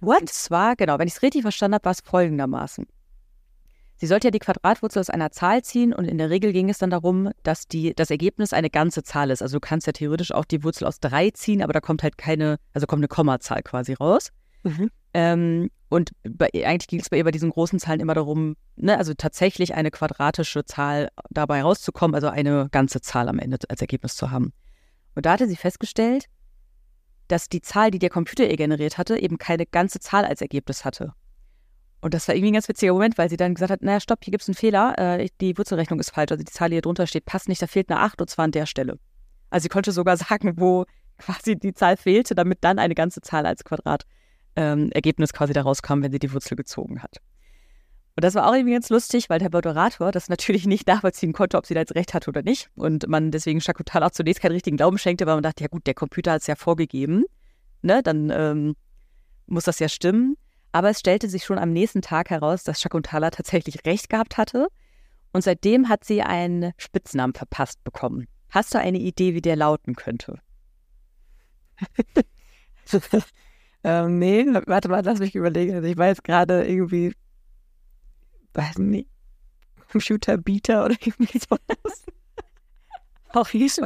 What? 0.00 0.20
Und 0.20 0.30
zwar, 0.30 0.76
genau, 0.76 0.98
wenn 0.98 1.08
ich 1.08 1.14
es 1.14 1.22
richtig 1.22 1.42
verstanden 1.42 1.74
habe, 1.76 1.86
war 1.86 1.92
es 1.92 2.00
folgendermaßen. 2.00 2.86
Sie 3.98 4.06
sollte 4.06 4.26
ja 4.28 4.30
die 4.30 4.38
Quadratwurzel 4.38 5.00
aus 5.00 5.08
einer 5.08 5.30
Zahl 5.30 5.62
ziehen 5.62 5.94
und 5.94 6.04
in 6.04 6.18
der 6.18 6.28
Regel 6.28 6.52
ging 6.52 6.68
es 6.68 6.76
dann 6.76 6.90
darum, 6.90 7.30
dass 7.42 7.66
die, 7.66 7.94
das 7.94 8.10
Ergebnis 8.10 8.52
eine 8.52 8.68
ganze 8.68 9.02
Zahl 9.02 9.30
ist. 9.30 9.40
Also 9.40 9.56
du 9.56 9.60
kannst 9.60 9.86
ja 9.86 9.94
theoretisch 9.94 10.32
auch 10.32 10.44
die 10.44 10.62
Wurzel 10.62 10.86
aus 10.86 11.00
drei 11.00 11.30
ziehen, 11.30 11.62
aber 11.62 11.72
da 11.72 11.80
kommt 11.80 12.02
halt 12.02 12.18
keine, 12.18 12.58
also 12.74 12.86
kommt 12.86 13.00
eine 13.00 13.08
Kommazahl 13.08 13.62
quasi 13.62 13.94
raus. 13.94 14.32
Mhm. 14.66 14.90
Ähm, 15.14 15.70
und 15.88 16.10
bei, 16.24 16.50
eigentlich 16.52 16.88
ging 16.88 17.00
es 17.00 17.08
bei 17.08 17.16
ihr 17.16 17.24
bei 17.24 17.30
diesen 17.30 17.50
großen 17.50 17.78
Zahlen 17.78 18.00
immer 18.00 18.14
darum, 18.14 18.56
ne, 18.74 18.98
also 18.98 19.14
tatsächlich 19.14 19.74
eine 19.74 19.90
quadratische 19.90 20.64
Zahl 20.64 21.10
dabei 21.30 21.62
rauszukommen, 21.62 22.14
also 22.14 22.28
eine 22.28 22.68
ganze 22.70 23.00
Zahl 23.00 23.28
am 23.28 23.38
Ende 23.38 23.58
als 23.68 23.80
Ergebnis 23.80 24.16
zu 24.16 24.30
haben. 24.30 24.52
Und 25.14 25.24
da 25.24 25.32
hatte 25.32 25.46
sie 25.46 25.56
festgestellt, 25.56 26.26
dass 27.28 27.48
die 27.48 27.62
Zahl, 27.62 27.90
die 27.90 27.98
der 27.98 28.10
Computer 28.10 28.48
ihr 28.48 28.56
generiert 28.56 28.98
hatte, 28.98 29.18
eben 29.18 29.38
keine 29.38 29.64
ganze 29.66 30.00
Zahl 30.00 30.24
als 30.24 30.40
Ergebnis 30.40 30.84
hatte. 30.84 31.12
Und 32.00 32.14
das 32.14 32.28
war 32.28 32.34
irgendwie 32.34 32.50
ein 32.50 32.54
ganz 32.54 32.68
witziger 32.68 32.92
Moment, 32.92 33.16
weil 33.16 33.30
sie 33.30 33.36
dann 33.36 33.54
gesagt 33.54 33.70
hat, 33.70 33.82
naja, 33.82 34.00
stopp, 34.00 34.22
hier 34.22 34.32
gibt 34.32 34.42
es 34.42 34.48
einen 34.48 34.54
Fehler, 34.54 34.98
äh, 34.98 35.28
die 35.40 35.56
Wurzelrechnung 35.56 35.98
ist 35.98 36.10
falsch, 36.10 36.30
also 36.30 36.42
die 36.42 36.52
Zahl, 36.52 36.68
die 36.68 36.74
hier 36.74 36.82
drunter 36.82 37.06
steht, 37.06 37.24
passt 37.24 37.48
nicht, 37.48 37.62
da 37.62 37.66
fehlt 37.66 37.90
eine 37.90 38.00
8 38.00 38.20
und 38.20 38.28
zwar 38.28 38.44
an 38.44 38.52
der 38.52 38.66
Stelle. 38.66 38.98
Also 39.50 39.64
sie 39.64 39.68
konnte 39.68 39.92
sogar 39.92 40.16
sagen, 40.16 40.54
wo 40.56 40.84
quasi 41.18 41.56
die 41.56 41.72
Zahl 41.72 41.96
fehlte, 41.96 42.34
damit 42.34 42.58
dann 42.62 42.78
eine 42.78 42.94
ganze 42.94 43.22
Zahl 43.22 43.46
als 43.46 43.64
Quadrat 43.64 44.04
ähm, 44.56 44.90
Ergebnis 44.92 45.32
quasi 45.32 45.52
daraus 45.52 45.82
kam, 45.82 46.02
wenn 46.02 46.12
sie 46.12 46.18
die 46.18 46.32
Wurzel 46.32 46.56
gezogen 46.56 47.02
hat. 47.02 47.20
Und 48.16 48.24
das 48.24 48.34
war 48.34 48.48
auch 48.48 48.54
irgendwie 48.54 48.72
ganz 48.72 48.88
lustig, 48.88 49.28
weil 49.28 49.38
der 49.38 49.50
Moderator 49.52 50.10
das 50.10 50.30
natürlich 50.30 50.66
nicht 50.66 50.86
nachvollziehen 50.86 51.34
konnte, 51.34 51.58
ob 51.58 51.66
sie 51.66 51.74
da 51.74 51.80
jetzt 51.80 51.94
recht 51.94 52.14
hatte 52.14 52.30
oder 52.30 52.42
nicht. 52.42 52.70
Und 52.74 53.06
man 53.08 53.30
deswegen 53.30 53.60
Shakutal 53.60 54.02
auch 54.02 54.10
zunächst 54.10 54.40
keinen 54.40 54.52
richtigen 54.52 54.78
Glauben 54.78 54.96
schenkte, 54.96 55.26
weil 55.26 55.34
man 55.34 55.42
dachte, 55.42 55.62
ja 55.62 55.68
gut, 55.68 55.86
der 55.86 55.92
Computer 55.92 56.32
hat 56.32 56.40
es 56.40 56.46
ja 56.46 56.56
vorgegeben. 56.56 57.24
Ne, 57.82 58.02
dann 58.02 58.30
ähm, 58.30 58.74
muss 59.46 59.64
das 59.64 59.78
ja 59.80 59.88
stimmen. 59.90 60.36
Aber 60.72 60.90
es 60.90 61.00
stellte 61.00 61.28
sich 61.28 61.44
schon 61.44 61.58
am 61.58 61.72
nächsten 61.72 62.00
Tag 62.00 62.30
heraus, 62.30 62.64
dass 62.64 62.80
Shakuntala 62.80 63.30
tatsächlich 63.30 63.84
recht 63.84 64.08
gehabt 64.08 64.38
hatte. 64.38 64.68
Und 65.32 65.42
seitdem 65.42 65.90
hat 65.90 66.04
sie 66.04 66.22
einen 66.22 66.72
Spitznamen 66.78 67.34
verpasst 67.34 67.84
bekommen. 67.84 68.26
Hast 68.48 68.72
du 68.72 68.78
eine 68.78 68.98
Idee, 68.98 69.34
wie 69.34 69.42
der 69.42 69.56
lauten 69.56 69.94
könnte? 69.94 70.40
Ähm, 73.86 74.18
nee, 74.18 74.44
warte 74.66 74.88
mal, 74.88 75.04
lass 75.04 75.20
mich 75.20 75.36
überlegen. 75.36 75.76
Also 75.76 75.86
ich 75.86 75.96
weiß 75.96 76.24
gerade 76.24 76.66
irgendwie, 76.66 77.14
weiß 78.52 78.78
nicht, 78.78 79.08
Computerbeater 79.92 80.84
oder 80.84 80.96
irgendwie 81.00 81.38
sowas. 81.38 82.04
Auch 83.28 83.52
nicht 83.52 83.80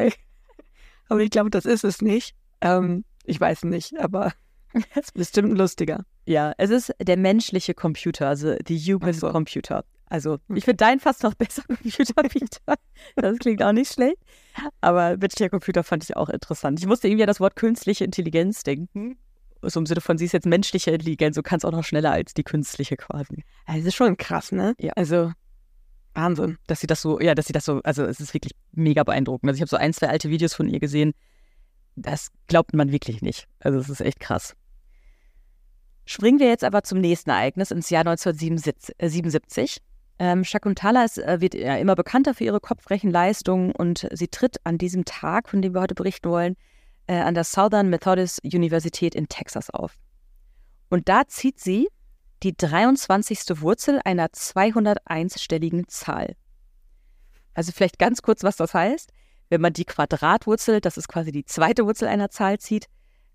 Aber 1.10 1.20
ich 1.20 1.28
glaube, 1.28 1.50
das 1.50 1.66
ist 1.66 1.84
es 1.84 2.00
nicht. 2.00 2.34
Ähm, 2.62 3.04
ich 3.24 3.38
weiß 3.38 3.64
nicht, 3.64 4.00
aber 4.00 4.32
es 4.72 5.08
ist 5.08 5.12
bestimmt 5.12 5.58
lustiger. 5.58 6.06
Ja, 6.24 6.54
es 6.56 6.70
ist 6.70 6.94
der 6.98 7.18
menschliche 7.18 7.74
Computer, 7.74 8.26
also 8.26 8.54
die 8.56 8.78
Human 8.78 9.12
so. 9.12 9.30
Computer. 9.30 9.84
Also 10.06 10.38
ich 10.48 10.64
finde 10.64 10.78
deinen 10.78 11.00
fast 11.00 11.24
noch 11.24 11.34
besser 11.38 11.62
Computerbeater. 11.64 12.76
Das 13.16 13.38
klingt 13.38 13.62
auch 13.62 13.72
nicht 13.72 13.92
schlecht. 13.92 14.16
Aber 14.80 15.18
menschlicher 15.18 15.50
Computer 15.50 15.84
fand 15.84 16.04
ich 16.04 16.16
auch 16.16 16.30
interessant. 16.30 16.80
Ich 16.80 16.86
musste 16.86 17.06
irgendwie 17.06 17.24
an 17.24 17.28
das 17.28 17.38
Wort 17.38 17.54
künstliche 17.54 18.06
Intelligenz 18.06 18.62
denken 18.62 19.18
so 19.62 19.80
im 19.80 19.86
Sinne 19.86 20.00
von, 20.00 20.18
sie 20.18 20.24
ist 20.24 20.32
jetzt 20.32 20.46
menschliche 20.46 20.90
Intelligenz, 20.90 21.36
so 21.36 21.42
kann 21.42 21.58
es 21.58 21.64
auch 21.64 21.72
noch 21.72 21.84
schneller 21.84 22.12
als 22.12 22.34
die 22.34 22.44
künstliche 22.44 22.96
quasi. 22.96 23.44
Also 23.66 23.80
das 23.80 23.88
ist 23.88 23.94
schon 23.94 24.16
krass, 24.16 24.52
ne? 24.52 24.74
Ja. 24.78 24.92
Also 24.96 25.32
Wahnsinn. 26.14 26.58
Dass 26.66 26.80
sie 26.80 26.86
das 26.86 27.02
so, 27.02 27.20
ja, 27.20 27.34
dass 27.34 27.46
sie 27.46 27.52
das 27.52 27.64
so, 27.64 27.80
also 27.82 28.04
es 28.04 28.20
ist 28.20 28.34
wirklich 28.34 28.54
mega 28.72 29.04
beeindruckend. 29.04 29.48
Also 29.48 29.58
ich 29.58 29.62
habe 29.62 29.70
so 29.70 29.76
ein, 29.76 29.92
zwei 29.92 30.08
alte 30.08 30.30
Videos 30.30 30.54
von 30.54 30.68
ihr 30.68 30.80
gesehen. 30.80 31.12
Das 31.96 32.30
glaubt 32.46 32.74
man 32.74 32.92
wirklich 32.92 33.22
nicht. 33.22 33.46
Also 33.60 33.78
es 33.78 33.88
ist 33.88 34.00
echt 34.00 34.20
krass. 34.20 34.56
Springen 36.04 36.40
wir 36.40 36.48
jetzt 36.48 36.64
aber 36.64 36.82
zum 36.82 37.00
nächsten 37.00 37.30
Ereignis 37.30 37.70
ins 37.70 37.90
Jahr 37.90 38.06
1977. 38.06 39.82
Ähm, 40.18 40.44
Shakuntala 40.44 41.04
ist, 41.04 41.18
äh, 41.18 41.40
wird 41.40 41.54
ja 41.54 41.76
immer 41.76 41.94
bekannter 41.94 42.34
für 42.34 42.44
ihre 42.44 42.60
Kopfrechenleistungen 42.60 43.72
und 43.72 44.08
sie 44.12 44.28
tritt 44.28 44.56
an 44.64 44.76
diesem 44.76 45.04
Tag, 45.04 45.48
von 45.48 45.62
dem 45.62 45.72
wir 45.74 45.80
heute 45.80 45.94
berichten 45.94 46.28
wollen, 46.28 46.56
äh, 47.10 47.22
an 47.22 47.34
der 47.34 47.42
Southern 47.42 47.90
Methodist 47.90 48.44
Universität 48.44 49.16
in 49.16 49.28
Texas 49.28 49.68
auf. 49.70 49.96
Und 50.90 51.08
da 51.08 51.26
zieht 51.26 51.58
sie 51.58 51.88
die 52.44 52.56
23. 52.56 53.60
Wurzel 53.60 54.00
einer 54.04 54.28
201-stelligen 54.28 55.88
Zahl. 55.88 56.36
Also 57.52 57.72
vielleicht 57.72 57.98
ganz 57.98 58.22
kurz, 58.22 58.44
was 58.44 58.56
das 58.56 58.74
heißt. 58.74 59.10
Wenn 59.48 59.60
man 59.60 59.72
die 59.72 59.84
Quadratwurzel, 59.84 60.80
das 60.80 60.96
ist 60.96 61.08
quasi 61.08 61.32
die 61.32 61.44
zweite 61.44 61.84
Wurzel 61.84 62.06
einer 62.06 62.30
Zahl, 62.30 62.58
zieht, 62.58 62.86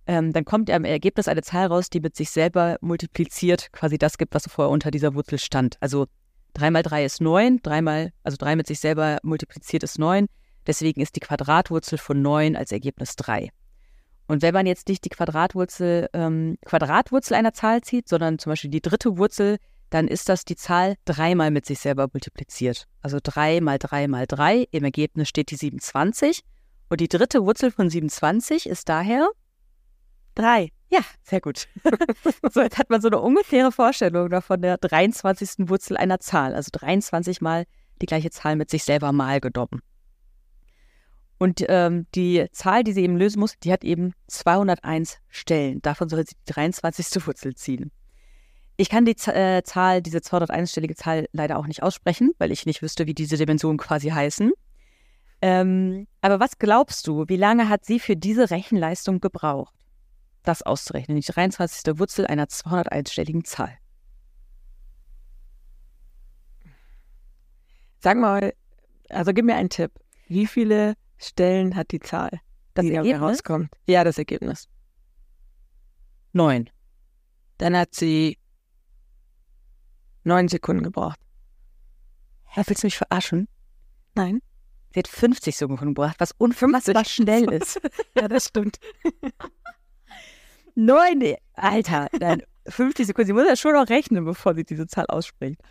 ähm, 0.07 0.31
dann 0.31 0.45
kommt 0.45 0.69
im 0.69 0.85
Ergebnis 0.85 1.27
eine 1.27 1.41
Zahl 1.41 1.67
raus, 1.67 1.89
die 1.89 1.99
mit 1.99 2.15
sich 2.15 2.29
selber 2.29 2.77
multipliziert 2.79 3.73
quasi 3.73 3.97
das 3.97 4.17
gibt, 4.17 4.33
was 4.33 4.49
vorher 4.49 4.71
unter 4.71 4.89
dieser 4.89 5.15
Wurzel 5.15 5.37
stand. 5.37 5.75
Also 5.81 6.05
3 6.53 6.71
mal 6.71 6.83
3 6.83 7.03
ist 7.03 7.19
9, 7.19 7.61
3 7.61 7.81
mal, 7.81 8.13
also 8.23 8.37
3 8.37 8.55
mit 8.55 8.67
sich 8.67 8.79
selber 8.79 9.17
multipliziert 9.21 9.83
ist 9.83 9.99
9. 9.99 10.27
Deswegen 10.65 11.01
ist 11.01 11.17
die 11.17 11.19
Quadratwurzel 11.19 11.97
von 11.97 12.21
9 12.21 12.55
als 12.55 12.71
Ergebnis 12.71 13.17
3. 13.17 13.51
Und 14.27 14.41
wenn 14.41 14.53
man 14.53 14.65
jetzt 14.65 14.87
nicht 14.87 15.05
die 15.05 15.09
Quadratwurzel, 15.09 16.09
ähm, 16.13 16.57
Quadratwurzel 16.65 17.35
einer 17.35 17.53
Zahl 17.53 17.81
zieht, 17.81 18.07
sondern 18.07 18.39
zum 18.39 18.51
Beispiel 18.51 18.71
die 18.71 18.81
dritte 18.81 19.17
Wurzel, 19.17 19.57
dann 19.89 20.07
ist 20.07 20.29
das 20.29 20.45
die 20.45 20.55
Zahl 20.55 20.95
dreimal 21.05 21.51
mit 21.51 21.65
sich 21.65 21.79
selber 21.79 22.07
multipliziert. 22.11 22.87
Also 23.01 23.19
3 23.21 23.61
mal 23.61 23.77
3 23.77 24.07
mal 24.07 24.25
3, 24.25 24.67
im 24.71 24.83
Ergebnis 24.83 25.29
steht 25.29 25.51
die 25.51 25.55
27. 25.55 26.41
Und 26.89 27.01
die 27.01 27.07
dritte 27.07 27.43
Wurzel 27.45 27.71
von 27.71 27.89
27 27.89 28.67
ist 28.67 28.89
daher 28.89 29.29
3. 30.35 30.69
Ja, 30.89 30.99
sehr 31.23 31.41
gut. 31.41 31.67
so, 32.51 32.61
jetzt 32.61 32.77
hat 32.77 32.89
man 32.89 33.01
so 33.01 33.07
eine 33.07 33.19
ungefähre 33.19 33.71
Vorstellung 33.71 34.29
davon 34.29 34.61
der 34.61 34.77
23. 34.77 35.69
Wurzel 35.69 35.97
einer 35.97 36.19
Zahl. 36.19 36.53
Also 36.53 36.69
23 36.71 37.41
mal 37.41 37.65
die 38.01 38.05
gleiche 38.05 38.29
Zahl 38.29 38.55
mit 38.55 38.69
sich 38.69 38.83
selber 38.83 39.11
mal 39.11 39.39
genommen. 39.39 39.81
Und 41.37 41.65
ähm, 41.67 42.07
die 42.15 42.45
Zahl, 42.51 42.83
die 42.83 42.93
sie 42.93 43.03
eben 43.03 43.17
lösen 43.17 43.39
muss, 43.39 43.59
die 43.59 43.71
hat 43.71 43.83
eben 43.83 44.13
201 44.27 45.19
Stellen. 45.27 45.81
Davon 45.81 46.07
soll 46.07 46.25
sie 46.25 46.35
die 46.47 46.53
23. 46.53 47.07
Wurzel 47.27 47.55
ziehen. 47.55 47.91
Ich 48.77 48.89
kann 48.89 49.05
die 49.05 49.15
äh, 49.27 49.63
Zahl, 49.63 50.01
diese 50.01 50.17
201-stellige 50.17 50.95
Zahl 50.95 51.27
leider 51.31 51.57
auch 51.57 51.67
nicht 51.67 51.81
aussprechen, 51.81 52.31
weil 52.39 52.51
ich 52.51 52.65
nicht 52.65 52.81
wüsste, 52.81 53.05
wie 53.07 53.13
diese 53.13 53.37
Dimensionen 53.37 53.77
quasi 53.77 54.09
heißen. 54.09 54.51
Ähm, 55.41 56.07
aber 56.21 56.39
was 56.39 56.57
glaubst 56.57 57.07
du, 57.07 57.25
wie 57.27 57.37
lange 57.37 57.69
hat 57.69 57.85
sie 57.85 57.99
für 57.99 58.17
diese 58.17 58.49
Rechenleistung 58.49 59.21
gebraucht, 59.21 59.73
das 60.43 60.61
auszurechnen? 60.61 61.19
Die 61.19 61.25
23. 61.25 61.97
Wurzel 61.99 62.27
einer 62.27 62.45
201-stelligen 62.45 63.45
Zahl. 63.45 63.77
Sag 67.99 68.17
mal, 68.17 68.53
also 69.09 69.33
gib 69.33 69.45
mir 69.45 69.55
einen 69.55 69.69
Tipp. 69.69 69.91
Wie 70.27 70.47
viele 70.47 70.95
Stellen 71.17 71.75
hat 71.75 71.91
die 71.91 71.99
Zahl, 71.99 72.41
das 72.73 72.85
die 72.85 72.93
Ergebnis? 72.93 73.19
herauskommt. 73.19 73.69
Ja, 73.87 74.03
das 74.03 74.17
Ergebnis. 74.17 74.67
Neun. 76.33 76.69
Dann 77.57 77.77
hat 77.77 77.95
sie 77.95 78.37
neun 80.23 80.47
Sekunden 80.47 80.83
gebraucht. 80.83 81.19
Hä, 82.45 82.63
willst 82.65 82.83
du 82.83 82.87
mich 82.87 82.97
verarschen? 82.97 83.47
Nein. 84.15 84.41
Sie 84.93 84.99
hat 84.99 85.07
50 85.07 85.55
Sekunden 85.55 85.87
gebraucht, 85.87 86.15
was 86.19 86.31
unfassbar 86.37 87.05
schnell 87.05 87.51
ist. 87.51 87.79
ja, 88.15 88.27
das 88.27 88.45
stimmt. 88.45 88.79
Neun, 90.75 91.35
Alter, 91.53 92.07
dann 92.19 92.43
50 92.67 93.07
Sekunden. 93.07 93.27
Sie 93.27 93.33
muss 93.33 93.47
ja 93.47 93.55
schon 93.55 93.73
noch 93.73 93.89
rechnen, 93.89 94.25
bevor 94.25 94.55
sie 94.55 94.63
diese 94.63 94.87
Zahl 94.87 95.05
ausspricht. 95.07 95.61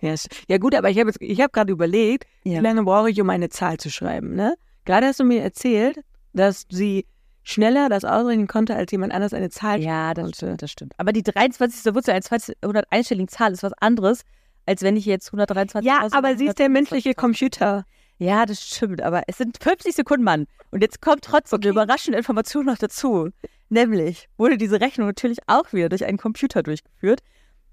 Ja, 0.00 0.14
ja 0.48 0.58
gut, 0.58 0.74
aber 0.74 0.90
ich 0.90 0.98
habe 0.98 1.12
hab 1.12 1.52
gerade 1.52 1.72
überlegt, 1.72 2.26
ja. 2.44 2.58
wie 2.58 2.64
lange 2.64 2.82
brauche 2.82 3.10
ich, 3.10 3.20
um 3.20 3.30
eine 3.30 3.48
Zahl 3.48 3.78
zu 3.78 3.90
schreiben, 3.90 4.34
ne? 4.34 4.56
Gerade 4.88 5.06
hast 5.06 5.20
du 5.20 5.24
mir 5.24 5.42
erzählt, 5.42 6.00
dass 6.32 6.64
sie 6.70 7.04
schneller 7.42 7.90
das 7.90 8.06
ausrechnen 8.06 8.46
konnte, 8.46 8.74
als 8.74 8.90
jemand 8.90 9.12
anders 9.12 9.34
eine 9.34 9.50
Zahl 9.50 9.82
Ja, 9.82 10.14
das 10.14 10.30
stimmt, 10.36 10.62
das 10.62 10.70
stimmt. 10.70 10.94
Aber 10.96 11.12
die 11.12 11.22
23. 11.22 11.94
Wurzel 11.94 12.12
einer 12.12 12.22
201-stelligen 12.22 13.28
Zahl 13.28 13.52
ist 13.52 13.62
was 13.62 13.74
anderes, 13.74 14.22
als 14.64 14.80
wenn 14.80 14.96
ich 14.96 15.04
jetzt 15.04 15.26
123. 15.28 15.86
Ja, 15.86 16.08
aber 16.12 16.38
sie 16.38 16.46
ist 16.46 16.58
der 16.58 16.70
menschliche 16.70 17.12
Computer. 17.12 17.84
Ja, 18.16 18.46
das 18.46 18.66
stimmt, 18.66 19.02
aber 19.02 19.24
es 19.26 19.36
sind 19.36 19.62
50 19.62 19.94
Sekunden, 19.94 20.24
Mann. 20.24 20.46
Und 20.70 20.80
jetzt 20.80 21.02
kommt 21.02 21.22
trotzdem 21.22 21.58
okay. 21.58 21.68
eine 21.68 21.72
überraschende 21.72 22.16
Information 22.16 22.64
noch 22.64 22.78
dazu. 22.78 23.28
Nämlich 23.68 24.30
wurde 24.38 24.56
diese 24.56 24.80
Rechnung 24.80 25.06
natürlich 25.06 25.40
auch 25.48 25.70
wieder 25.74 25.90
durch 25.90 26.06
einen 26.06 26.16
Computer 26.16 26.62
durchgeführt, 26.62 27.20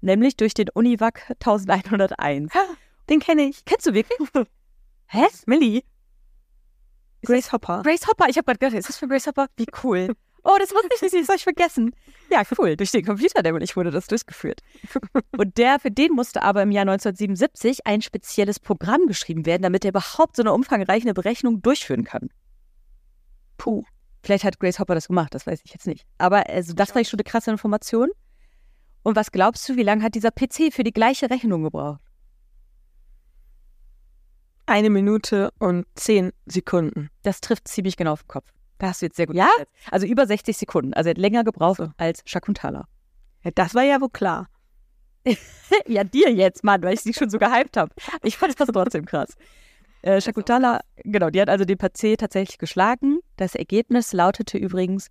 nämlich 0.02 0.36
durch 0.36 0.52
den 0.52 0.68
Univac 0.68 1.22
1101. 1.30 2.52
Den 3.08 3.20
kenne 3.20 3.44
ich. 3.44 3.64
Kennst 3.64 3.86
du 3.86 3.94
wirklich? 3.94 4.18
Hä? 5.06 5.24
Millie? 5.46 5.80
Grace 7.24 7.52
Hopper. 7.52 7.82
Grace 7.82 8.06
Hopper, 8.06 8.28
ich 8.28 8.36
habe 8.36 8.44
gerade 8.44 8.58
gedacht, 8.58 8.78
ist 8.78 8.88
das 8.88 8.98
für 8.98 9.08
Grace 9.08 9.26
Hopper? 9.26 9.46
Wie 9.56 9.66
cool. 9.82 10.14
Oh, 10.48 10.56
das 10.60 10.70
wusste 10.70 10.88
ich 10.94 11.02
nicht, 11.02 11.14
das 11.14 11.28
habe 11.28 11.36
ich 11.36 11.42
vergessen. 11.42 11.92
Ja, 12.30 12.42
cool. 12.56 12.76
Durch 12.76 12.92
den 12.92 13.04
Computer 13.04 13.42
nämlich 13.42 13.76
wurde 13.76 13.90
das 13.90 14.06
durchgeführt. 14.06 14.60
Und 15.36 15.58
der, 15.58 15.80
für 15.80 15.90
den 15.90 16.12
musste 16.12 16.42
aber 16.42 16.62
im 16.62 16.70
Jahr 16.70 16.82
1977 16.82 17.84
ein 17.84 18.00
spezielles 18.00 18.60
Programm 18.60 19.06
geschrieben 19.08 19.44
werden, 19.44 19.62
damit 19.62 19.84
er 19.84 19.90
überhaupt 19.90 20.36
so 20.36 20.42
eine 20.42 20.52
umfangreiche 20.52 21.12
Berechnung 21.14 21.62
durchführen 21.62 22.04
kann. 22.04 22.28
Puh. 23.58 23.82
Vielleicht 24.22 24.44
hat 24.44 24.60
Grace 24.60 24.78
Hopper 24.78 24.94
das 24.94 25.08
gemacht, 25.08 25.34
das 25.34 25.46
weiß 25.46 25.60
ich 25.64 25.72
jetzt 25.72 25.86
nicht. 25.86 26.04
Aber 26.18 26.48
also, 26.48 26.74
das 26.74 26.94
war 26.94 27.04
schon 27.04 27.18
eine 27.18 27.24
krasse 27.24 27.50
Information. 27.50 28.10
Und 29.02 29.16
was 29.16 29.30
glaubst 29.30 29.68
du, 29.68 29.76
wie 29.76 29.84
lange 29.84 30.02
hat 30.02 30.14
dieser 30.14 30.30
PC 30.30 30.72
für 30.72 30.82
die 30.82 30.92
gleiche 30.92 31.30
Rechnung 31.30 31.62
gebraucht? 31.62 32.00
Eine 34.66 34.90
Minute 34.90 35.52
und 35.58 35.86
zehn 35.94 36.32
Sekunden. 36.46 37.08
Das 37.22 37.40
trifft 37.40 37.68
ziemlich 37.68 37.96
genau 37.96 38.12
auf 38.12 38.24
den 38.24 38.28
Kopf. 38.28 38.50
Da 38.78 38.88
hast 38.88 39.00
du 39.00 39.06
jetzt 39.06 39.16
sehr 39.16 39.26
gut 39.26 39.36
Ja? 39.36 39.48
Gesetzt. 39.56 39.72
Also 39.90 40.06
über 40.06 40.26
60 40.26 40.54
Sekunden. 40.56 40.92
Also 40.92 41.08
er 41.08 41.10
hat 41.10 41.18
länger 41.18 41.44
gebraucht 41.44 41.76
so. 41.78 41.92
als 41.96 42.22
Shakuntala. 42.24 42.88
Ja, 43.44 43.52
das 43.54 43.74
war 43.74 43.84
ja 43.84 44.00
wohl 44.00 44.10
klar. 44.10 44.48
ja, 45.86 46.02
dir 46.04 46.32
jetzt, 46.32 46.64
Mann, 46.64 46.82
weil 46.82 46.94
ich 46.94 47.02
dich 47.02 47.16
schon 47.16 47.30
so 47.30 47.38
gehypt 47.38 47.76
habe. 47.76 47.94
Ich 48.22 48.36
fand 48.36 48.58
das 48.58 48.68
trotzdem 48.68 49.04
krass. 49.06 49.34
Äh, 50.02 50.20
Shakuntala, 50.20 50.80
genau, 50.96 51.30
die 51.30 51.40
hat 51.40 51.48
also 51.48 51.64
den 51.64 51.78
PC 51.78 52.18
tatsächlich 52.18 52.58
geschlagen. 52.58 53.20
Das 53.36 53.54
Ergebnis 53.54 54.12
lautete 54.12 54.58
übrigens, 54.58 55.08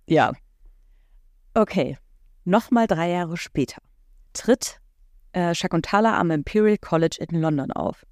Ja. 0.07 0.33
Okay, 1.55 1.97
Nochmal 2.45 2.87
drei 2.87 3.11
Jahre 3.11 3.37
später 3.37 3.83
tritt 4.33 4.81
äh, 5.33 5.55
Shakuntala 5.55 6.19
am 6.19 6.31
Imperial 6.31 6.79
College 6.79 7.19
in 7.21 7.41
London 7.41 7.71
auf. 7.71 8.07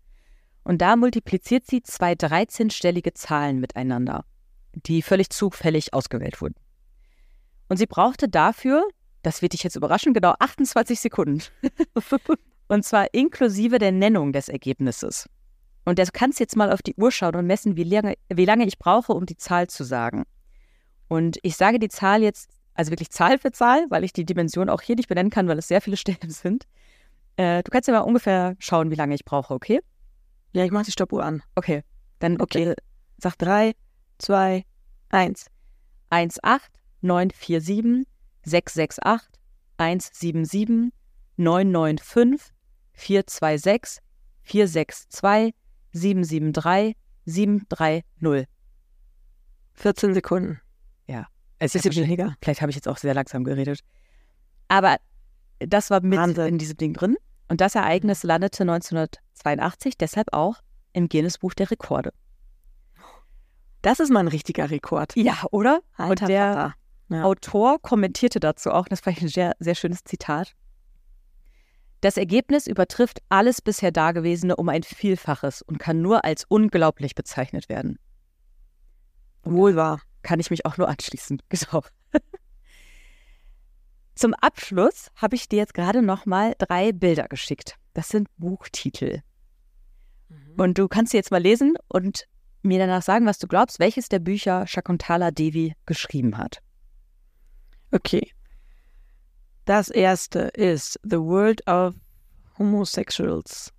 Und 0.65 0.83
da 0.83 0.97
multipliziert 0.97 1.67
sie 1.67 1.83
zwei 1.83 2.13
13-stellige 2.13 3.15
Zahlen 3.15 3.59
miteinander, 3.59 4.25
die 4.75 5.01
völlig 5.01 5.31
zufällig 5.31 5.95
ausgewählt 5.95 6.41
wurden. 6.43 6.57
Und 7.69 7.79
sie 7.79 7.87
brauchte 7.87 8.29
dafür, 8.29 8.87
das 9.23 9.41
wird 9.41 9.55
dich 9.55 9.63
jetzt 9.63 9.77
überraschen, 9.77 10.13
genau 10.13 10.35
28 10.39 11.01
Sekunden. 11.01 11.43
und 12.69 12.85
zwar 12.85 13.13
inklusive 13.15 13.79
der 13.79 13.93
Nennung 13.93 14.33
des 14.33 14.49
Ergebnisses. 14.49 15.29
Und 15.89 15.99
du 15.99 16.05
kannst 16.13 16.39
jetzt 16.39 16.55
mal 16.55 16.71
auf 16.71 16.83
die 16.83 16.95
Uhr 16.97 17.11
schauen 17.11 17.35
und 17.35 17.47
messen, 17.47 17.75
wie 17.79 17.85
lange, 17.85 18.13
wie 18.29 18.45
lange 18.45 18.67
ich 18.67 18.79
brauche, 18.79 19.15
um 19.15 19.25
die 19.25 19.39
Zahl 19.39 19.69
zu 19.69 19.85
sagen. 19.85 20.25
Und 21.09 21.39
ich 21.41 21.57
sage 21.57 21.79
die 21.79 21.89
Zahl 21.89 22.23
jetzt 22.23 22.51
also 22.75 22.91
wirklich 22.91 23.09
Zahl 23.09 23.39
für 23.39 23.53
Zahl, 23.53 23.87
weil 23.89 24.05
ich 24.05 24.13
die 24.13 24.27
Dimension 24.27 24.69
auch 24.69 24.83
hier 24.83 24.97
nicht 24.97 25.09
benennen 25.09 25.31
kann, 25.31 25.49
weil 25.49 25.57
es 25.57 25.67
sehr 25.67 25.81
viele 25.81 25.97
Stellen 26.03 26.29
sind. 26.29 26.65
Äh, 27.37 27.63
du 27.63 27.71
kannst 27.71 27.89
ja 27.89 27.95
mal 27.95 28.01
ungefähr 28.01 28.55
schauen, 28.59 28.91
wie 28.91 28.97
lange 28.97 29.15
ich 29.15 29.25
brauche, 29.25 29.55
okay? 29.55 29.81
Ja, 30.53 30.63
ich 30.63 30.73
mache 30.73 30.85
die 30.85 30.93
Stoppuhr 30.93 31.25
an. 31.25 31.43
Okay, 31.55 31.83
dann 32.19 32.39
okay. 32.39 32.75
Sag 33.17 33.39
3, 33.39 33.73
2, 34.19 34.67
1. 35.09 35.47
1, 36.11 36.45
8, 36.45 36.71
9, 37.01 37.31
4, 37.31 37.61
7, 37.63 38.07
6, 38.45 38.75
6, 38.75 38.99
8, 39.05 39.27
1, 39.79 40.11
7, 40.13 40.45
7, 40.45 40.93
9, 41.39 41.71
9, 41.71 41.97
5, 41.97 42.51
4, 42.93 43.27
2, 43.27 43.57
6, 43.57 43.99
4, 44.43 44.69
6, 44.69 45.09
2, 45.09 45.55
7, 45.93 46.25
7, 46.25 46.53
3, 46.53 46.95
7, 47.25 47.67
3, 47.69 48.05
0. 48.21 48.47
14 49.75 50.15
Sekunden. 50.15 50.61
Ja. 51.07 51.27
Es 51.59 51.75
ist 51.75 51.85
weniger. 51.97 52.37
Vielleicht 52.43 52.61
habe 52.61 52.71
ich 52.71 52.77
jetzt 52.77 52.89
auch 52.89 52.99
sehr 52.99 53.15
langsam 53.15 53.45
geredet. 53.45 53.81
Aber 54.69 54.97
das 55.59 55.91
war 55.91 56.01
mit 56.01 56.19
Wahnsinn. 56.19 56.47
in 56.47 56.59
diesem 56.59 56.77
Ding 56.77 56.95
drin. 56.95 57.17
Und 57.49 57.61
das 57.61 57.75
Ereignis 57.75 58.23
landete 58.23 58.63
1982 58.63 59.97
deshalb 59.97 60.33
auch 60.33 60.57
im 60.93 61.09
Guinness-Buch 61.09 61.55
der 61.55 61.71
Rekorde. 61.71 62.13
Das 63.83 64.01
ist 64.01 64.11
mal 64.11 64.21
ein 64.21 64.29
richtiger 64.29 64.71
Rekord. 64.71 65.15
Ja, 65.17 65.45
oder? 65.51 65.81
Alter 65.97 66.25
Und 66.25 66.29
der 66.29 66.75
ja. 67.09 67.25
Autor 67.25 67.81
kommentierte 67.81 68.41
dazu 68.41 68.71
auch, 68.71 68.89
das 68.89 69.05
war 69.07 69.15
ein 69.17 69.29
sehr, 69.29 69.55
sehr 69.61 69.75
schönes 69.75 70.05
Zitat. 70.05 70.55
Das 72.01 72.17
Ergebnis 72.17 72.67
übertrifft 72.67 73.21
alles 73.29 73.61
bisher 73.61 73.91
Dagewesene 73.91 74.57
um 74.57 74.69
ein 74.69 74.83
Vielfaches 74.83 75.63
und 75.63 75.79
kann 75.79 76.01
nur 76.01 76.25
als 76.25 76.45
unglaublich 76.49 77.15
bezeichnet 77.15 77.69
werden. 77.69 77.99
Wohl 79.43 79.77
wahr 79.77 80.01
kann 80.23 80.41
ich 80.41 80.51
mich 80.51 80.67
auch 80.67 80.77
nur 80.77 80.89
anschließen. 80.89 81.41
Genau. 81.49 81.83
Zum 84.15 84.35
Abschluss 84.35 85.11
habe 85.15 85.37
ich 85.37 85.49
dir 85.49 85.59
jetzt 85.59 85.75
gerade 85.75 86.03
noch 86.03 86.27
mal 86.27 86.55
drei 86.59 86.91
Bilder 86.91 87.29
geschickt. 87.29 87.77
Das 87.95 88.09
sind 88.09 88.27
Buchtitel. 88.37 89.21
Mhm. 90.29 90.55
Und 90.57 90.79
du 90.79 90.89
kannst 90.89 91.13
sie 91.13 91.19
jetzt 91.19 91.31
mal 91.31 91.41
lesen 91.41 91.77
und 91.87 92.27
mir 92.63 92.81
danach 92.81 93.03
sagen, 93.03 93.27
was 93.27 93.39
du 93.39 93.47
glaubst, 93.47 93.79
welches 93.79 94.09
der 94.09 94.19
Bücher 94.19 94.67
Shakuntala 94.67 95.31
Devi 95.31 95.75
geschrieben 95.87 96.37
hat. 96.37 96.59
Okay. 97.93 98.33
Das 99.69 99.91
erste 99.91 100.49
ist 100.55 100.99
The 101.03 101.19
World 101.19 101.61
of 101.67 101.95
Homosexuals. 102.59 103.71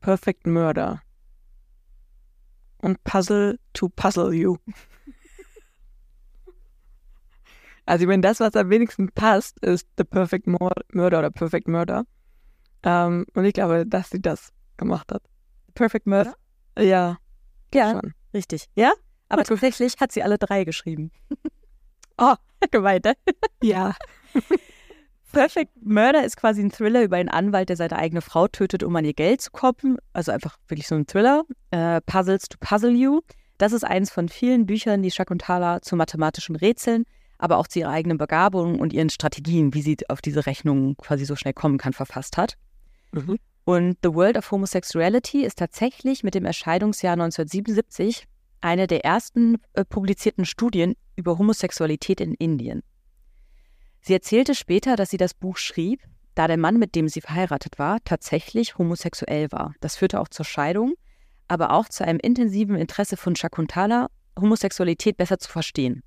Perfect 0.00 0.46
Murder. 0.46 1.02
Und 2.78 3.04
Puzzle 3.04 3.58
to 3.74 3.90
Puzzle 3.90 4.32
You. 4.32 4.56
Also 7.84 8.04
ich 8.04 8.08
meine, 8.08 8.22
das, 8.22 8.40
was 8.40 8.54
am 8.54 8.70
wenigsten 8.70 9.10
passt, 9.10 9.58
ist 9.58 9.86
The 9.98 10.04
Perfect 10.04 10.46
Murder 10.46 11.18
oder 11.18 11.30
Perfect 11.30 11.68
Murder. 11.68 12.06
Ähm, 12.84 13.26
und 13.34 13.44
ich 13.44 13.52
glaube, 13.52 13.84
dass 13.84 14.08
sie 14.08 14.22
das 14.22 14.50
gemacht 14.78 15.12
hat. 15.12 15.24
Perfect 15.74 16.06
Murder? 16.06 16.36
Ja. 16.78 17.18
Ja, 17.74 17.90
schon. 17.90 18.14
richtig. 18.32 18.66
Ja? 18.76 18.92
Aber 19.28 19.42
tatsächlich 19.42 19.96
hat 20.00 20.12
sie 20.12 20.22
alle 20.22 20.38
drei 20.38 20.64
geschrieben. 20.64 21.10
oh, 22.18 22.36
gemeint, 22.70 23.04
ne? 23.04 23.14
Ja. 23.62 23.94
Perfect 25.32 25.70
Murder 25.82 26.24
ist 26.24 26.36
quasi 26.36 26.62
ein 26.62 26.70
Thriller 26.70 27.02
über 27.02 27.16
einen 27.16 27.28
Anwalt, 27.28 27.68
der 27.68 27.76
seine 27.76 27.96
eigene 27.96 28.20
Frau 28.20 28.48
tötet, 28.48 28.82
um 28.82 28.94
an 28.96 29.04
ihr 29.04 29.14
Geld 29.14 29.40
zu 29.40 29.50
kommen. 29.50 29.96
Also 30.12 30.32
einfach 30.32 30.58
wirklich 30.68 30.86
so 30.86 30.94
ein 30.94 31.06
Thriller. 31.06 31.44
Äh, 31.70 32.00
Puzzles 32.02 32.48
to 32.48 32.58
Puzzle 32.60 32.92
You. 32.92 33.20
Das 33.58 33.72
ist 33.72 33.84
eines 33.84 34.10
von 34.10 34.28
vielen 34.28 34.66
Büchern, 34.66 35.02
die 35.02 35.10
Shakuntala 35.10 35.82
zu 35.82 35.96
mathematischen 35.96 36.56
Rätseln 36.56 37.04
aber 37.42 37.58
auch 37.58 37.66
zu 37.66 37.80
ihrer 37.80 37.90
eigenen 37.90 38.18
Begabung 38.18 38.78
und 38.78 38.92
ihren 38.92 39.10
Strategien, 39.10 39.74
wie 39.74 39.82
sie 39.82 39.96
auf 40.08 40.22
diese 40.22 40.46
Rechnung 40.46 40.96
quasi 40.96 41.24
so 41.24 41.34
schnell 41.34 41.52
kommen 41.52 41.76
kann, 41.76 41.92
verfasst 41.92 42.36
hat. 42.36 42.54
Mhm. 43.10 43.36
Und 43.64 43.98
The 44.04 44.14
World 44.14 44.38
of 44.38 44.48
Homosexuality 44.52 45.44
ist 45.44 45.58
tatsächlich 45.58 46.22
mit 46.22 46.36
dem 46.36 46.44
Erscheinungsjahr 46.44 47.14
1977 47.14 48.26
eine 48.60 48.86
der 48.86 49.04
ersten 49.04 49.56
äh, 49.72 49.84
publizierten 49.84 50.44
Studien 50.44 50.94
über 51.16 51.36
Homosexualität 51.36 52.20
in 52.20 52.34
Indien. 52.34 52.84
Sie 54.02 54.12
erzählte 54.12 54.54
später, 54.54 54.96
dass 54.96 55.10
sie 55.10 55.16
das 55.16 55.32
Buch 55.32 55.56
schrieb, 55.56 56.00
da 56.34 56.48
der 56.48 56.56
Mann, 56.56 56.78
mit 56.78 56.94
dem 56.94 57.08
sie 57.08 57.20
verheiratet 57.20 57.78
war, 57.78 57.98
tatsächlich 58.04 58.76
homosexuell 58.78 59.52
war. 59.52 59.74
Das 59.80 59.96
führte 59.96 60.20
auch 60.20 60.28
zur 60.28 60.44
Scheidung, 60.44 60.94
aber 61.46 61.72
auch 61.72 61.88
zu 61.88 62.04
einem 62.04 62.18
intensiven 62.18 62.76
Interesse 62.76 63.16
von 63.16 63.36
Shakuntala, 63.36 64.08
Homosexualität 64.38 65.16
besser 65.16 65.38
zu 65.38 65.50
verstehen. 65.50 66.02